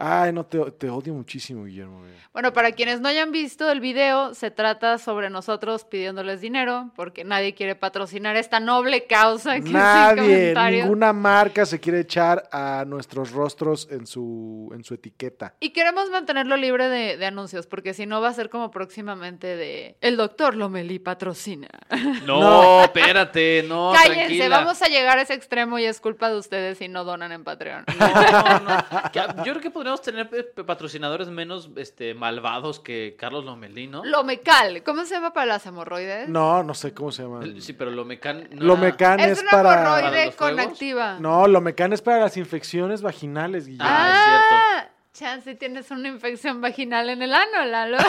[0.00, 1.98] Ay, no, te, te odio muchísimo, Guillermo.
[1.98, 2.12] güey.
[2.32, 7.24] Bueno, para quienes no hayan visto el video, se trata sobre nosotros pidiéndoles dinero, porque
[7.24, 9.54] nadie quiere patrocinar esta noble causa.
[9.56, 15.54] que Nadie, ninguna marca se quiere echar a nuestros rostros en su, en su etiqueta.
[15.58, 19.56] Y queremos mantenerlo libre de, de anuncios, porque si no va a ser como próximamente
[19.56, 21.68] de el doctor Lomelí patrocina.
[22.24, 24.48] No, espérate, no, Cállense, tranquila.
[24.48, 27.42] vamos a llegar a ese extremo y es culpa de ustedes si no donan en
[27.42, 27.84] Patreon.
[27.98, 29.44] No, no, no.
[29.44, 34.04] Yo creo que podríamos tener patrocinadores menos este, malvados que Carlos Lomelí, ¿no?
[34.04, 36.28] Lomecal, ¿cómo se llama para las hemorroides?
[36.28, 37.40] No, no sé cómo se llama.
[37.60, 38.48] Sí, pero Lomecan.
[38.52, 39.68] no Lo era- mecan Es es una para.
[39.68, 41.16] ¿Para hemorroide los con activa.
[41.20, 43.88] No, lo mecan es para las infecciones vaginales, Guillermo.
[43.90, 44.44] Ah,
[44.80, 47.98] Ah, chance tienes una infección vaginal en el ano, Lalo.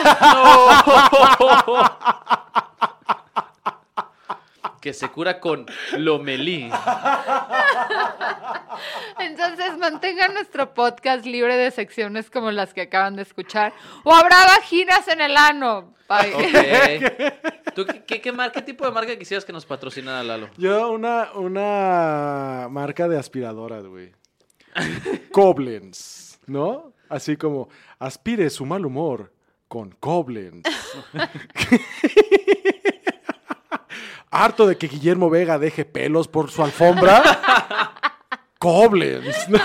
[4.80, 5.66] Que se cura con
[5.98, 6.70] Lomelí.
[9.18, 13.74] Entonces mantengan nuestro podcast libre de secciones como las que acaban de escuchar.
[14.04, 15.92] O habrá vaginas en el ano.
[16.08, 16.34] Bye.
[16.34, 17.34] Ok.
[17.74, 20.48] ¿Tú qué, qué, qué mar- qué tipo de marca quisieras que nos patrocinara Lalo?
[20.56, 24.12] Yo, una, una marca de aspiradoras, güey.
[25.30, 26.94] Koblenz, ¿no?
[27.08, 29.32] Así como, aspire su mal humor
[29.68, 30.64] con Koblenz.
[34.30, 37.22] Harto de que Guillermo Vega deje pelos por su alfombra.
[38.58, 39.46] Koblenz.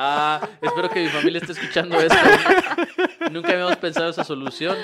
[0.00, 2.14] Ah, espero que mi familia esté escuchando esto.
[3.32, 4.76] Nunca habíamos pensado esa solución.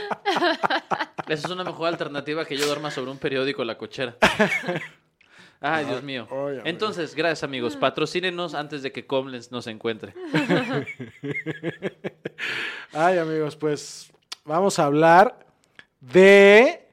[1.29, 4.17] Esa es una mejor alternativa que yo duerma sobre un periódico en la cochera.
[5.61, 6.27] Ay, Dios mío.
[6.65, 7.77] Entonces, gracias amigos.
[7.77, 10.15] Patrocínenos antes de que Comlens nos encuentre.
[12.93, 14.11] Ay, amigos, pues
[14.45, 15.47] vamos a hablar
[16.01, 16.84] de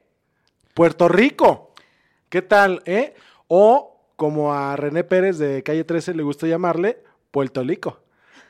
[0.74, 1.72] Puerto Rico.
[2.28, 3.14] ¿Qué tal, eh?
[3.48, 8.00] O como a René Pérez de Calle 13 le gusta llamarle, Puerto Rico,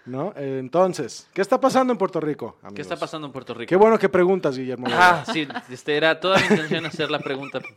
[0.04, 0.32] ¿no?
[0.36, 2.74] Entonces, ¿qué está pasando en Puerto Rico, amigos?
[2.74, 3.68] ¿Qué está pasando en Puerto Rico?
[3.68, 4.86] Qué bueno que preguntas, Guillermo.
[4.90, 7.60] Ah, sí, este era toda mi intención hacer la pregunta.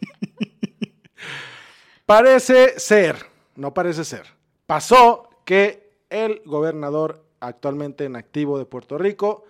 [2.06, 4.28] Parece ser, no parece ser,
[4.68, 9.46] pasó que el gobernador actualmente en activo de Puerto Rico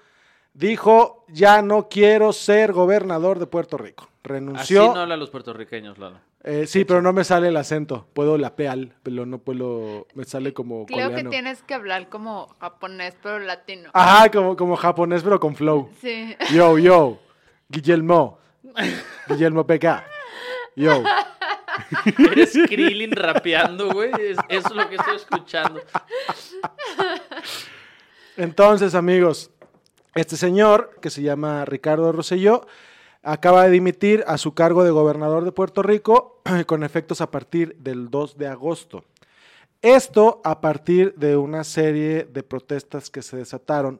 [0.54, 4.08] dijo, ya no quiero ser gobernador de Puerto Rico.
[4.26, 4.94] Así Renunció.
[4.94, 6.20] no hablan los puertorriqueños, Lalo.
[6.44, 8.08] Eh, sí, pero no me sale el acento.
[8.14, 10.08] Puedo la peal, pero no puedo.
[10.16, 13.90] Me sale como Creo que tienes que hablar como japonés, pero latino.
[13.94, 15.90] Ajá, como, como japonés, pero con flow.
[16.02, 16.36] Sí.
[16.52, 17.20] Yo, yo.
[17.70, 18.40] Guillermo.
[19.28, 20.04] Guillermo PK.
[20.76, 21.04] Yo.
[22.32, 24.12] Eres Krillin rapeando, güey.
[24.20, 25.82] Es, eso es lo que estoy escuchando.
[28.38, 29.52] Entonces, amigos,
[30.14, 32.68] este señor, que se llama Ricardo Rosselló,
[33.26, 37.76] acaba de dimitir a su cargo de gobernador de Puerto Rico con efectos a partir
[37.78, 39.04] del 2 de agosto.
[39.82, 44.00] Esto a partir de una serie de protestas que se desataron,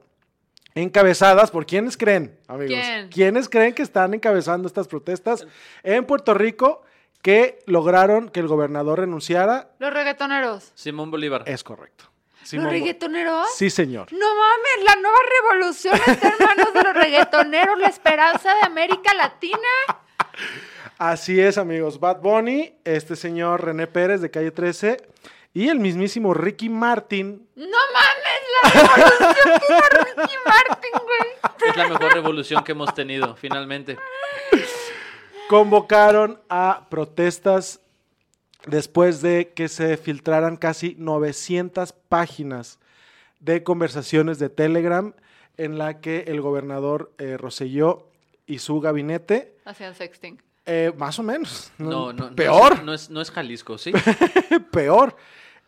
[0.74, 2.78] encabezadas por quienes creen, amigos.
[2.80, 3.10] ¿Quién?
[3.10, 5.46] ¿Quiénes creen que están encabezando estas protestas
[5.84, 6.84] en Puerto Rico
[7.22, 9.72] que lograron que el gobernador renunciara?
[9.80, 10.72] Los reggaetoneros.
[10.76, 11.44] Simón Bolívar.
[11.46, 12.06] Es correcto.
[12.46, 13.48] ¿Los Simón reggaetoneros?
[13.56, 14.14] Sí, señor.
[14.14, 19.16] No mames, la nueva revolución está en manos de los reggaetoneros, la esperanza de América
[19.16, 19.58] Latina.
[21.00, 22.00] Así es, amigos.
[22.00, 24.98] Bad Bunny, este señor René Pérez de calle 13
[25.56, 31.70] y el mismísimo Ricky Martin No mames, la revolución que hizo Ricky Martin, güey.
[31.72, 33.98] Es la mejor revolución que hemos tenido, finalmente.
[35.50, 37.82] convocaron a protestas
[38.68, 42.80] después de que se filtraran casi 900 páginas
[43.40, 45.14] de conversaciones de Telegram
[45.58, 48.08] en la que el gobernador eh, Rosselló
[48.48, 50.42] y su gabinete, Hacían sexting.
[50.66, 52.30] eh, más o menos, No, no.
[52.30, 53.92] no peor, es- No es, no es Jalisco, ¿sí?
[54.72, 55.16] peor.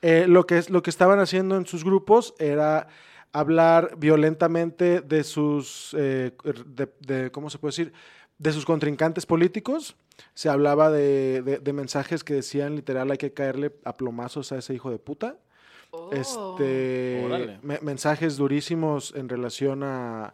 [0.02, 2.88] Eh, lo, que es, lo que estaban haciendo en sus grupos era
[3.34, 6.32] hablar violentamente de sus, eh,
[6.66, 7.94] de, de- ¿cómo se puede decir?
[8.40, 9.96] De sus contrincantes políticos.
[10.34, 14.58] Se hablaba de, de- de mensajes que decían literal hay que caerle a plomazos a
[14.58, 15.36] ese hijo de puta.
[15.92, 16.10] Oh.
[16.12, 20.34] Este, me- mensajes durísimos en relación a,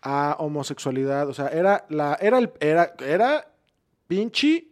[0.00, 1.28] a homosexualidad.
[1.28, 3.48] O sea, era la, era el, era, era
[4.06, 4.66] pinche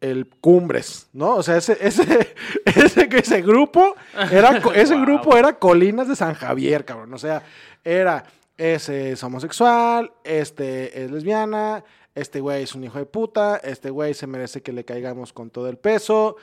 [0.00, 1.36] el Cumbres, ¿no?
[1.36, 3.94] O sea, ese, ese, ese, ese grupo,
[4.30, 5.04] era, ese Wow.
[5.04, 7.12] grupo era Colinas de San Javier, cabrón.
[7.14, 7.42] O sea,
[7.84, 8.24] era,
[8.58, 14.12] ese es homosexual, este es lesbiana, este güey es un hijo de puta, este güey
[14.14, 16.36] se merece que le caigamos con todo el peso.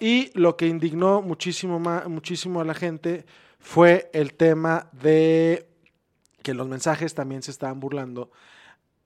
[0.00, 1.78] Y lo que indignó muchísimo,
[2.08, 3.26] muchísimo a la gente
[3.58, 5.68] fue el tema de
[6.42, 8.30] que los mensajes también se estaban burlando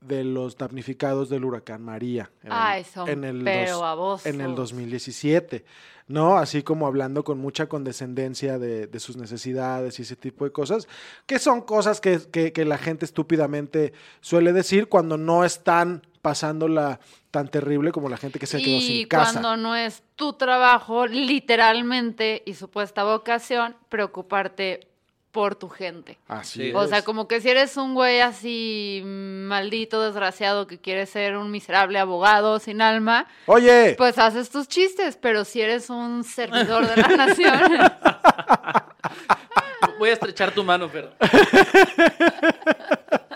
[0.05, 4.25] de los damnificados del huracán María en son en el, pero dos- babosos.
[4.25, 5.65] en el 2017,
[6.07, 6.37] ¿no?
[6.37, 10.87] Así como hablando con mucha condescendencia de, de sus necesidades y ese tipo de cosas,
[11.25, 16.99] que son cosas que, que- que la gente estúpidamente suele decir cuando no están pasándola
[17.31, 19.31] tan terrible como la gente que se quedó y sin casa.
[19.41, 24.87] cuando no es tu trabajo, literalmente, y supuesta vocación, preocuparte
[25.33, 26.17] por tu gente.
[26.29, 26.69] Así Sí.
[26.69, 26.75] es.
[26.75, 31.51] O sea, como que si eres un güey así maldito, desgraciado, que quiere ser un
[31.51, 37.01] miserable abogado sin alma, Oye, pues haces tus chistes, pero si eres un servidor de
[37.01, 37.59] la nación,
[39.99, 41.11] Voy a estrechar tu mano, Fer.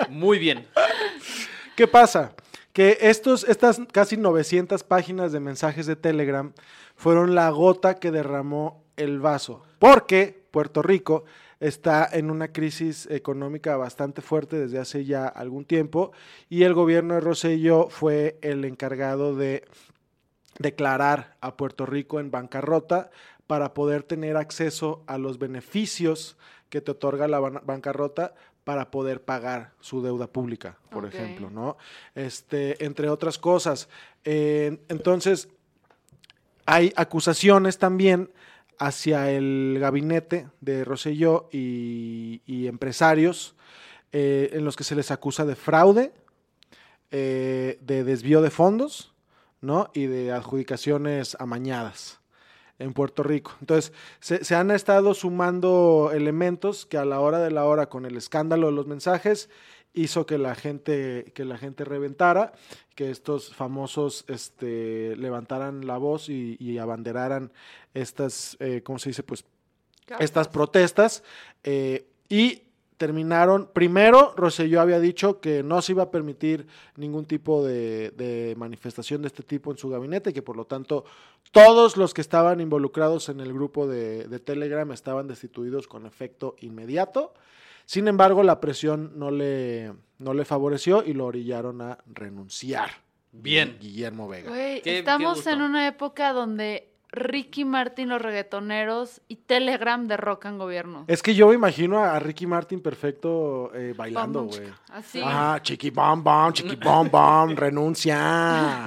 [0.10, 0.68] Muy bien.
[1.76, 2.34] ¿Qué pasa?
[2.74, 6.54] Que estos, estas casi 900 páginas de mensajes de Telegram
[6.96, 9.64] fueron la gota que derramó el vaso.
[9.80, 11.26] Porque Puerto Rico
[11.60, 16.12] está en una crisis económica bastante fuerte desde hace ya algún tiempo
[16.50, 19.64] y el gobierno de Rosselló fue el encargado de
[20.60, 23.10] declarar a Puerto Rico en bancarrota
[23.48, 26.38] para poder tener acceso a los beneficios
[26.70, 31.78] que te otorga la ban- bancarrota para poder pagar su deuda pública, por ejemplo, ¿no?
[32.16, 33.88] Este, entre otras cosas.
[34.26, 35.48] Eh, entonces,
[36.66, 38.30] hay acusaciones también
[38.80, 43.56] hacia el gabinete de Rosselló y, empresarios
[44.12, 46.14] eh, en los que se les acusa de fraude,
[47.12, 49.14] eh, de desvío de fondos,
[49.62, 49.90] ¿no?
[49.94, 52.20] Y de adjudicaciones amañadas
[52.80, 53.56] en Puerto Rico.
[53.60, 58.18] Entonces, se han estado sumando elementos que a la hora de la hora, con el
[58.18, 59.50] escándalo de los mensajes,
[59.94, 62.54] hizo que la gente, que la gente reventara,
[62.96, 67.52] que estos famosos este, levantaran la voz y, y abanderaran
[67.94, 69.24] estas, eh, ¿cómo se dice?
[69.24, 69.46] Pues
[70.20, 71.24] estas protestas
[71.64, 72.64] eh, y
[72.98, 78.56] terminaron, primero Rosselló había dicho que no se iba a permitir ningún tipo de, de
[78.58, 81.06] manifestación de este tipo en su gabinete, que por lo tanto
[81.52, 86.56] todos los que estaban involucrados en el grupo de, de Telegram estaban destituidos con efecto
[86.60, 87.34] inmediato.
[87.90, 92.90] Sin embargo, la presión no le, no le favoreció y lo orillaron a renunciar.
[93.32, 93.78] Bien.
[93.80, 94.52] Guillermo Vega.
[94.52, 101.06] Qué- qué estamos en una época donde Ricky Martin, los reggaetoneros y Telegram derrocan gobierno.
[101.08, 104.68] Es que yo me imagino a, a Ricky Martin perfecto eh, bailando, güey.
[104.90, 105.22] Así.
[105.22, 108.86] Ajá, chiqui bom bom, chiqui bom bom, renuncia.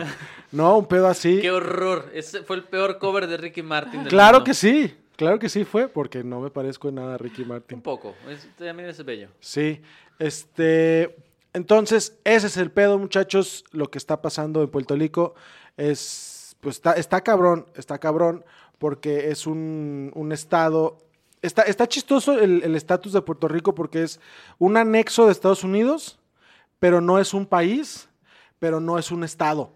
[0.52, 1.40] No, un pedo así.
[1.40, 2.10] Qué horror.
[2.12, 4.00] Ese fue el peor cover de Ricky Martin.
[4.00, 4.44] del Claro mundo.
[4.44, 7.48] que sí, claro que sí fue, porque no me parezco en nada a Ricky Un
[7.48, 7.80] Martin.
[7.82, 8.14] poco.
[8.26, 9.28] Es, también es bello.
[9.38, 9.82] Sí,
[10.18, 11.14] este,
[11.52, 15.34] entonces, ese es el pedo, muchachos, lo que está pasando en Puerto Rico
[15.76, 18.46] es, pues está, está cabrón, está cabrón,
[18.78, 20.96] porque es un, un estado,
[21.42, 24.20] está, está chistoso el estatus de Puerto Rico porque es
[24.58, 26.18] un anexo de Estados Unidos,
[26.78, 28.08] pero no es un país,
[28.58, 29.72] pero no es un estado.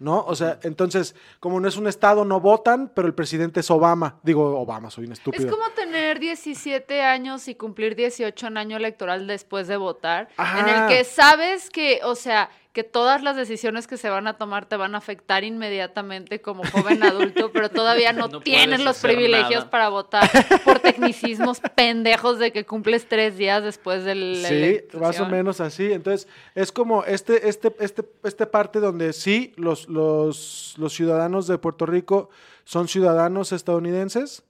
[0.00, 0.24] ¿No?
[0.26, 4.18] O sea, entonces, como no es un estado, no votan, pero el presidente es Obama.
[4.22, 5.44] Digo, Obama, soy un estúpido.
[5.44, 10.44] Es como tener 17 años y cumplir 18 en año electoral después de votar, en
[10.44, 10.88] Ajá.
[10.88, 14.66] el que sabes que, o sea, que todas las decisiones que se van a tomar
[14.66, 19.60] te van a afectar inmediatamente como joven adulto, pero todavía no, No tienes los privilegios
[19.60, 19.70] nada.
[19.70, 20.30] para votar
[20.64, 25.92] por tecnicismos pendejos de que cumples tres días después del Sí, más o menos así.
[25.92, 31.58] Entonces, es como este, este, este, este parte donde sí, los, los, los ciudadanos de
[31.58, 32.30] Puerto Rico
[32.64, 34.44] son ciudadanos estadounidenses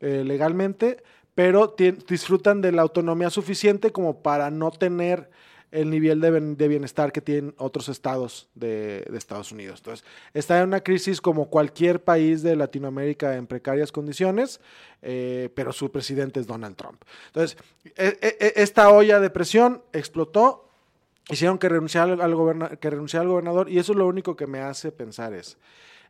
[0.00, 1.02] eh, legalmente,
[1.34, 1.74] pero
[2.06, 5.28] disfrutan de la autonomía suficiente como para no tener
[5.74, 9.80] el nivel de, bienestar que tienen otros estados de, Estados Unidos.
[9.80, 14.60] Entonces, está en una crisis como cualquier país de Latinoamérica en precarias condiciones,
[15.02, 17.02] eh, pero su presidente es Donald Trump.
[17.26, 17.58] Entonces,
[17.96, 20.70] e- e- e- esta olla de presión explotó,
[21.28, 24.92] hicieron que renunciara al, que renunciara gobernador, y eso es lo único que me hace
[24.92, 25.58] pensar es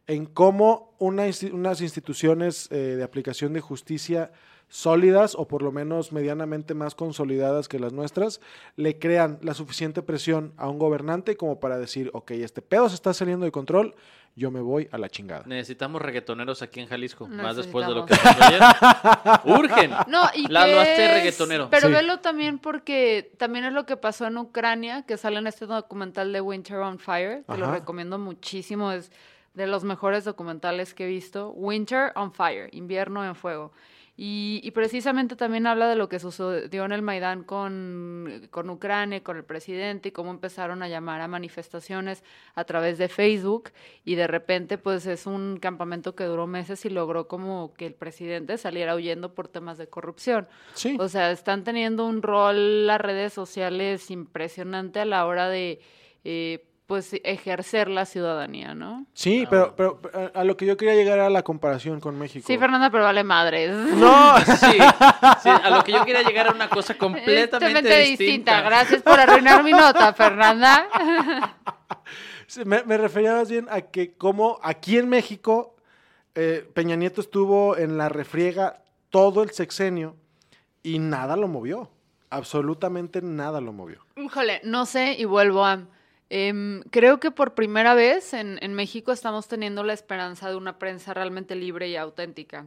[0.07, 4.31] en cómo una unas instituciones eh, de aplicación de justicia
[4.75, 8.41] sólidas o por lo menos medianamente más consolidadas que las nuestras,
[8.75, 12.97] le crean la suficiente presión a un gobernante como para decir, ok, este pedo se
[12.97, 13.95] está saliendo de control,
[14.35, 15.45] yo me voy a la chingada.
[15.47, 17.29] Necesitamos reggaetoneros aquí en Jalisco.
[17.29, 18.61] Más después de lo que pasó ayer.
[19.45, 19.93] Urgen.
[20.09, 21.71] No, y Lalo, que hazte es- reggaetonero.
[21.71, 21.93] Pero Sí.
[21.93, 26.33] velo también porque también es lo que pasó en Ucrania, que sale en este documental
[26.33, 27.75] de Winter on Fire, que lo Ajá.
[27.77, 29.13] recomiendo muchísimo, es
[29.55, 31.51] de los mejores documentales que he visto.
[31.51, 33.71] Winter on Fire, invierno en fuego.
[34.17, 39.25] Y, y precisamente también habla de lo que sucedió en el Maidán con, con Ucrania,
[39.25, 42.23] con el presidente, y cómo empezaron a llamar a manifestaciones
[42.55, 43.73] a través de Facebook.
[44.05, 47.95] Y de repente, pues es un campamento que duró meses y logró como que el
[47.95, 50.47] presidente saliera huyendo por temas de corrupción.
[50.75, 50.97] Sí.
[51.01, 55.81] O sea, están teniendo un rol las redes sociales impresionante a la hora de
[56.23, 59.07] eh, pues ejercer la ciudadanía, ¿no?
[59.15, 62.47] Sí, pero, pero pero a lo que yo quería llegar era la comparación con México.
[62.47, 63.71] Sí, Fernanda, pero vale madres.
[63.95, 64.79] No, Sí,
[65.43, 68.61] sí, a lo que yo quería llegar era una cosa completamente Totalmente distinta.
[68.61, 70.89] Gracias por arruinar mi nota, Fernanda.
[72.47, 75.75] Sí, me, me refería más bien a que como aquí en México
[76.35, 80.17] eh, Peña Nieto estuvo en la refriega todo el sexenio
[80.83, 81.91] y nada lo movió.
[82.31, 84.05] Absolutamente nada lo movió.
[84.17, 85.85] Híjole, no sé y vuelvo a...
[86.35, 90.79] em, creo que por primera vez en, en México estamos teniendo la esperanza de una
[90.81, 92.65] prensa realmente libre y auténtica.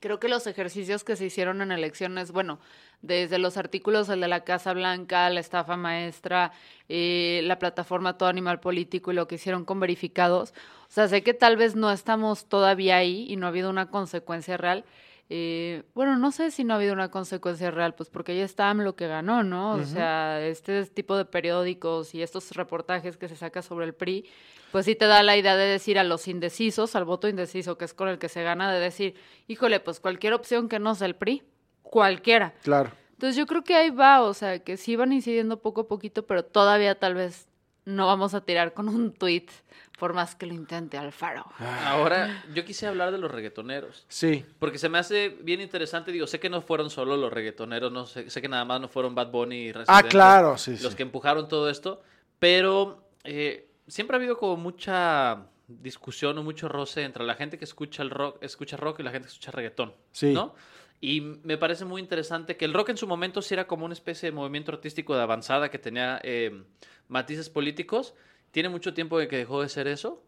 [0.00, 2.58] Creo que los ejercicios que se hicieron en elecciones, bueno,
[3.02, 6.52] desde los artículos, el de la Casa Blanca, la estafa maestra,
[6.88, 10.52] eh, la plataforma Todo Animal Político y lo que hicieron con verificados,
[10.88, 13.90] o sea, sé que tal vez no estamos todavía ahí y no ha habido una
[13.90, 14.84] consecuencia real.
[15.30, 18.72] Eh, bueno, no sé si no ha habido una consecuencia real, pues porque ya está
[18.72, 19.72] lo que ganó, ¿no?
[19.72, 24.24] O sea, este tipo de periódicos y estos reportajes que se saca sobre el PRI,
[24.72, 27.84] pues sí te da la idea de decir a los indecisos, al voto indeciso, que
[27.84, 29.16] es con el que se gana, de decir,
[29.48, 31.42] híjole, pues cualquier opción que no sea el PRI,
[31.82, 32.54] cualquiera.
[32.62, 32.90] Claro.
[33.12, 36.24] Entonces yo creo que ahí va, o sea, que sí van incidiendo poco a poquito,
[36.26, 37.47] pero todavía tal vez
[37.88, 39.50] no vamos a tirar con un tuit,
[39.98, 41.44] por más que lo intente Alfaro.
[41.84, 44.04] Ahora, yo quise hablar de los reggaetoneros.
[44.08, 44.44] Sí.
[44.58, 48.06] Porque se me hace bien interesante, digo, sé que no fueron solo los reggaetoneros, no
[48.06, 50.90] sé, sé que nada más no fueron Bad Bunny y Ah, Residente claro, sí, los
[50.92, 50.96] sí.
[50.96, 52.02] que empujaron todo esto,
[52.38, 57.64] pero eh, siempre ha habido como mucha discusión o mucho roce entre la gente que
[57.64, 60.32] escucha el rock, escucha rock y la gente que escucha reggaetón, Sí.
[60.32, 60.54] ¿no?
[61.00, 63.94] Y me parece muy interesante que el rock en su momento sí era como una
[63.94, 66.62] especie de movimiento artístico de avanzada que tenía eh,
[67.06, 68.14] matices políticos.
[68.50, 70.22] Tiene mucho tiempo de que dejó de ser eso.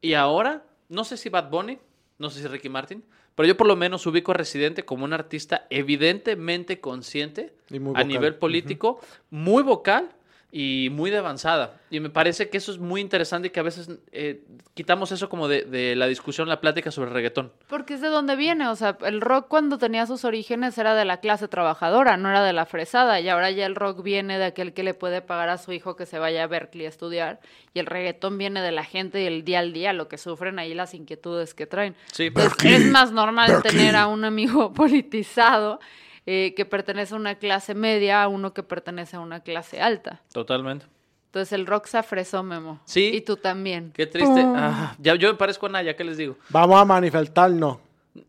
[0.00, 1.78] Y ahora, no sé si Bad Bunny,
[2.18, 3.04] no sé si Ricky Martin,
[3.34, 7.54] pero yo por lo menos ubico a Residente como un artista evidentemente consciente
[7.94, 9.00] a nivel político,
[9.30, 10.14] muy vocal
[10.56, 11.80] y muy de avanzada.
[11.90, 14.44] Y me parece que eso es muy interesante y que a veces eh,
[14.74, 17.50] quitamos eso como de, de la discusión, la plática sobre el reggaetón.
[17.66, 21.04] Porque es de donde viene, o sea, el rock cuando tenía sus orígenes era de
[21.04, 24.44] la clase trabajadora, no era de la fresada, y ahora ya el rock viene de
[24.44, 27.40] aquel que le puede pagar a su hijo que se vaya a Berkeley a estudiar,
[27.72, 30.60] y el reggaetón viene de la gente y el día al día, lo que sufren
[30.60, 31.96] ahí, las inquietudes que traen.
[32.12, 35.80] Sí, Entonces, es más normal tener a un amigo politizado
[36.26, 40.20] eh, que pertenece a una clase media a uno que pertenece a una clase alta.
[40.32, 40.86] totalmente.
[41.26, 42.80] Entonces el rock se afresó, Memo.
[42.84, 43.10] Sí.
[43.12, 43.90] Y tú también.
[43.92, 44.40] Qué triste.
[44.46, 46.36] Ah, ya, yo me parezco a Naya, ¿qué les digo?
[46.48, 47.78] Vamos a manifestarnos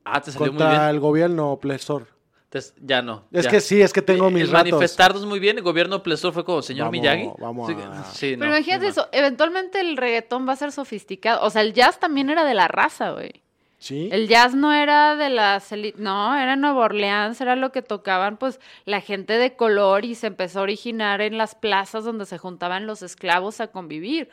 [0.04, 0.90] Ah, te salió muy contra bien.
[0.96, 2.08] el gobierno opresor.
[2.50, 3.24] Te- ya no.
[3.32, 3.52] Es ya.
[3.52, 4.72] que sí, es que tengo El mis ratos.
[4.72, 7.30] manifestarnos muy bien, el gobierno Plesor fue como señor Vamos, Miyagi.
[7.38, 11.46] vamos a- sí, Pero no, imagínate muy eso, eventualmente el reggaetón va a ser sofisticado.
[11.46, 13.44] O sea, el jazz también era de la raza, güey.
[13.90, 18.60] El jazz no era de las no, era Nueva Orleans, era lo que tocaban pues
[18.86, 22.88] la gente de color y se empezó a originar en las plazas donde se juntaban
[22.88, 24.30] los esclavos a convivir.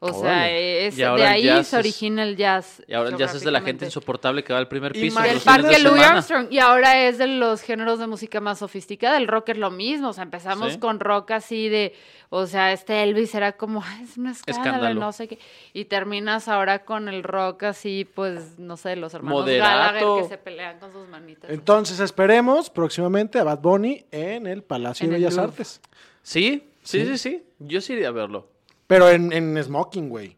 [0.00, 2.82] O sea, es, de ahí jazz se origina el jazz.
[2.86, 5.18] Y ahora el jazz es de la gente insoportable que va al primer piso.
[5.20, 6.02] Del los fines parque de Louis.
[6.02, 6.46] Armstrong.
[6.50, 9.16] Y ahora es de los géneros de música más sofisticada.
[9.16, 10.08] El rock es lo mismo.
[10.10, 10.78] O sea, empezamos Sí.
[10.78, 11.94] con rock así de.
[12.28, 13.82] O sea, este Elvis era como.
[13.82, 15.00] "Ay, es un escándalo, Escándalo.
[15.00, 15.38] no sé qué.
[15.72, 19.70] Y terminas ahora con el rock así, pues, no sé, los hermanos Moderato.
[20.06, 21.48] Gallagher que se pelean con sus manitas.
[21.50, 25.50] Entonces esperemos próximamente a Bad Bunny en el Palacio En de el Bellas Louvre.
[25.52, 25.80] Artes.
[26.22, 27.42] Sí, sí, sí, sí.
[27.60, 28.48] Yo sí iría a verlo.
[28.86, 30.36] Pero en, en smoking, güey.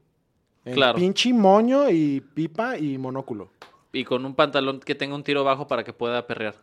[0.65, 0.97] En Claro.
[0.99, 3.51] pinche moño y pipa y monóculo.
[3.93, 6.55] Y con un pantalón que tenga un tiro bajo para que pueda perrear.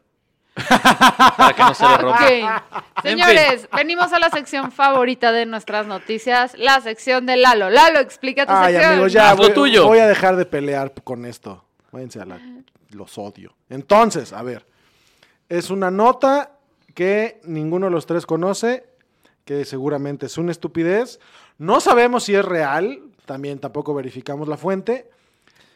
[0.70, 2.64] para que no se le rompa.
[2.72, 2.82] Ok.
[3.04, 7.70] Señores, venimos a la sección favorita de nuestras noticias, la sección de Lalo.
[7.70, 8.94] Lalo, explica tu Ay, sección.
[8.94, 9.88] amigos, ya Haz lo voy, tuyo.
[9.88, 11.64] voy a dejar de pelear con esto.
[11.92, 12.40] Váyanse a la...
[12.92, 13.56] Los odio.
[13.70, 14.66] Entonces, a ver.
[15.50, 16.52] Es una nota
[16.94, 18.86] que ninguno de los tres conoce,
[19.46, 21.20] que seguramente es una estupidez.
[21.58, 25.10] No sabemos si es real, también tampoco verificamos la fuente.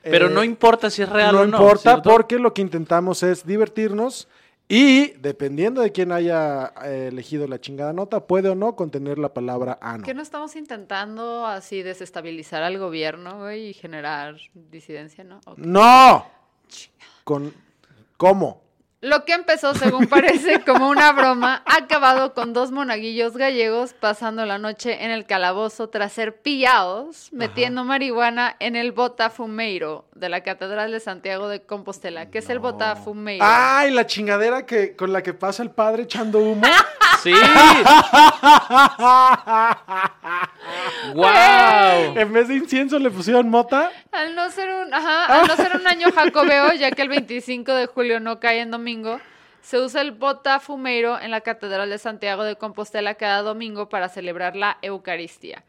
[0.03, 1.57] Pero Eh, no importa si es real no o no.
[1.57, 2.09] importa ¿cierto?
[2.09, 4.28] porque lo que intentamos es divertirnos
[4.70, 9.34] y dependiendo de quién haya eh, elegido la chingada nota, puede o no contener la
[9.34, 10.03] palabra ano.
[10.03, 15.39] ¿Qué no estamos intentando así desestabilizar al gobierno, güey, y generar disidencia, no?
[15.55, 16.26] No.
[17.24, 17.53] Con
[18.18, 18.61] ¿Cómo?
[19.00, 24.43] Lo que empezó, según parece, como una broma, ha acabado con dos monaguillos gallegos pasando
[24.45, 30.41] la noche en el calabozo tras ser pillados metiendo marihuana en el botafumeiro de la
[30.41, 32.32] Catedral de Santiago de Compostela.
[32.32, 33.45] ¿Qué es el botafumeiro?
[33.48, 36.68] Ay, la chingadera que con la que pasa el padre echando humo.
[37.24, 37.34] Sí.
[41.14, 41.28] ¡Wow!
[42.16, 43.91] en vez de incienso le pusieron mota.
[44.12, 47.74] Al no ser un, ajá, al no ser un año jacobeo, ya que el 25
[47.74, 48.87] de julio no cae en domingo,
[49.62, 54.56] se usa el botafumeiro en la Catedral de Santiago de Compostela cada domingo para celebrar
[54.56, 55.66] la Eucaristía.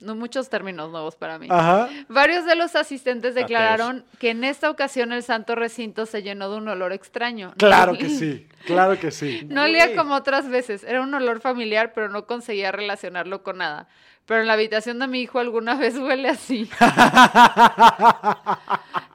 [0.00, 1.48] no muchos términos nuevos para mí.
[1.50, 1.88] Ajá.
[2.08, 6.56] Varios de los asistentes declararon que en esta ocasión el santo recinto se llenó de
[6.56, 7.52] un olor extraño.
[7.58, 9.42] Claro que sí, claro que sí.
[9.50, 13.88] No olía como otras veces, era un olor familiar, pero no conseguía relacionarlo con nada.
[14.28, 16.68] Pero en la habitación de mi hijo alguna vez huele así.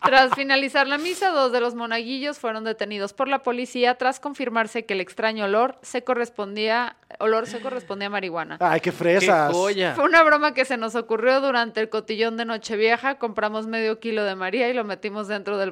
[0.04, 4.88] tras finalizar la misa, dos de los monaguillos fueron detenidos por la policía tras confirmarse
[4.88, 8.58] que el extraño olor se correspondía, olor se correspondía a marihuana.
[8.60, 9.54] Ay, qué ¡Qué fresas.
[9.54, 9.94] joya!
[9.94, 13.20] Fue una broma que se nos ocurrió durante el cotillón de Nochevieja.
[13.20, 15.70] Compramos medio kilo de María y lo metimos dentro del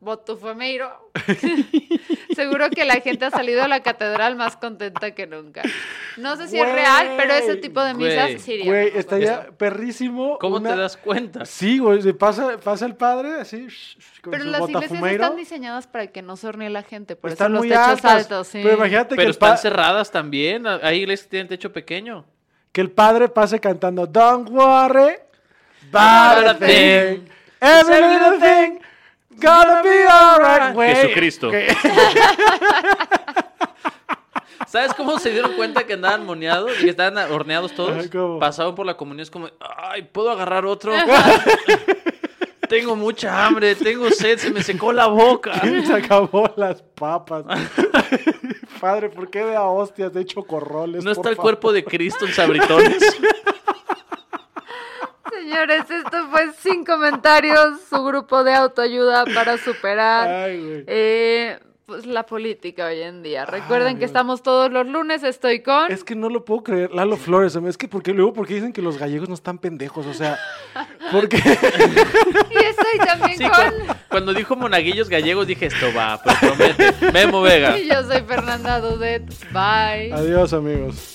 [0.00, 1.09] botufameiro.
[2.34, 5.62] Seguro que la gente ha salido a la catedral más contenta que nunca.
[6.16, 10.38] No sé si es real, pero ese tipo de misas sí Güey, estaría perrísimo.
[10.38, 11.44] ¿Cómo una- te das cuenta?
[11.44, 13.66] Sí, güey, pasa, pasa el padre así,
[14.22, 17.30] con Pero su las iglesias están diseñadas para que no se hornee la gente, por
[17.30, 18.12] Están eso los muy techos altas.
[18.12, 18.60] altos, sí.
[18.62, 20.66] Pero imagínate que Pero el, están pa- cerradas también.
[20.66, 22.24] Hay iglesias que tienen techo pequeño.
[22.72, 25.14] que el padre pase cantando Don't worry
[25.92, 26.66] About a thing.
[26.68, 27.28] thing.
[27.60, 28.79] Every little thing
[29.40, 30.94] gonna be alright, güey.
[30.94, 31.50] Jesucristo.
[34.66, 38.08] ¿Sabes cómo se dieron cuenta que andaban moneados y que estaban horneados todos?
[38.38, 40.92] Pasaban por la comunión, es como, ay, ¿puedo agarrar otro?
[42.68, 45.60] tengo mucha hambre, tengo sed, se me secó la boca.
[45.84, 47.44] Se acabó las papas.
[48.80, 51.02] Padre, ¿por qué de a hostias de chocorroles?
[51.04, 51.46] No por está el favor?
[51.50, 53.02] cuerpo de Cristo en sabritones.
[55.40, 62.24] Señores, esto fue sin comentarios, su grupo de autoayuda para superar Ay, eh, pues, la
[62.26, 63.46] política hoy en día.
[63.46, 65.90] Recuerden Ay, que estamos todos los lunes, estoy con...
[65.90, 67.56] Es que no lo puedo creer, Lalo Flores.
[67.56, 70.38] Es que porque luego porque dicen que los gallegos no están pendejos, o sea,
[71.12, 73.86] porque Y estoy también Sí, con...
[73.86, 76.94] cu- cuando dijo monaguillos gallegos dije, esto va, pues promete.
[77.12, 77.78] Memo Vega.
[77.80, 79.22] Y yo soy Fernanda Dudet.
[79.52, 80.12] Bye.
[80.12, 81.14] Adiós, amigos.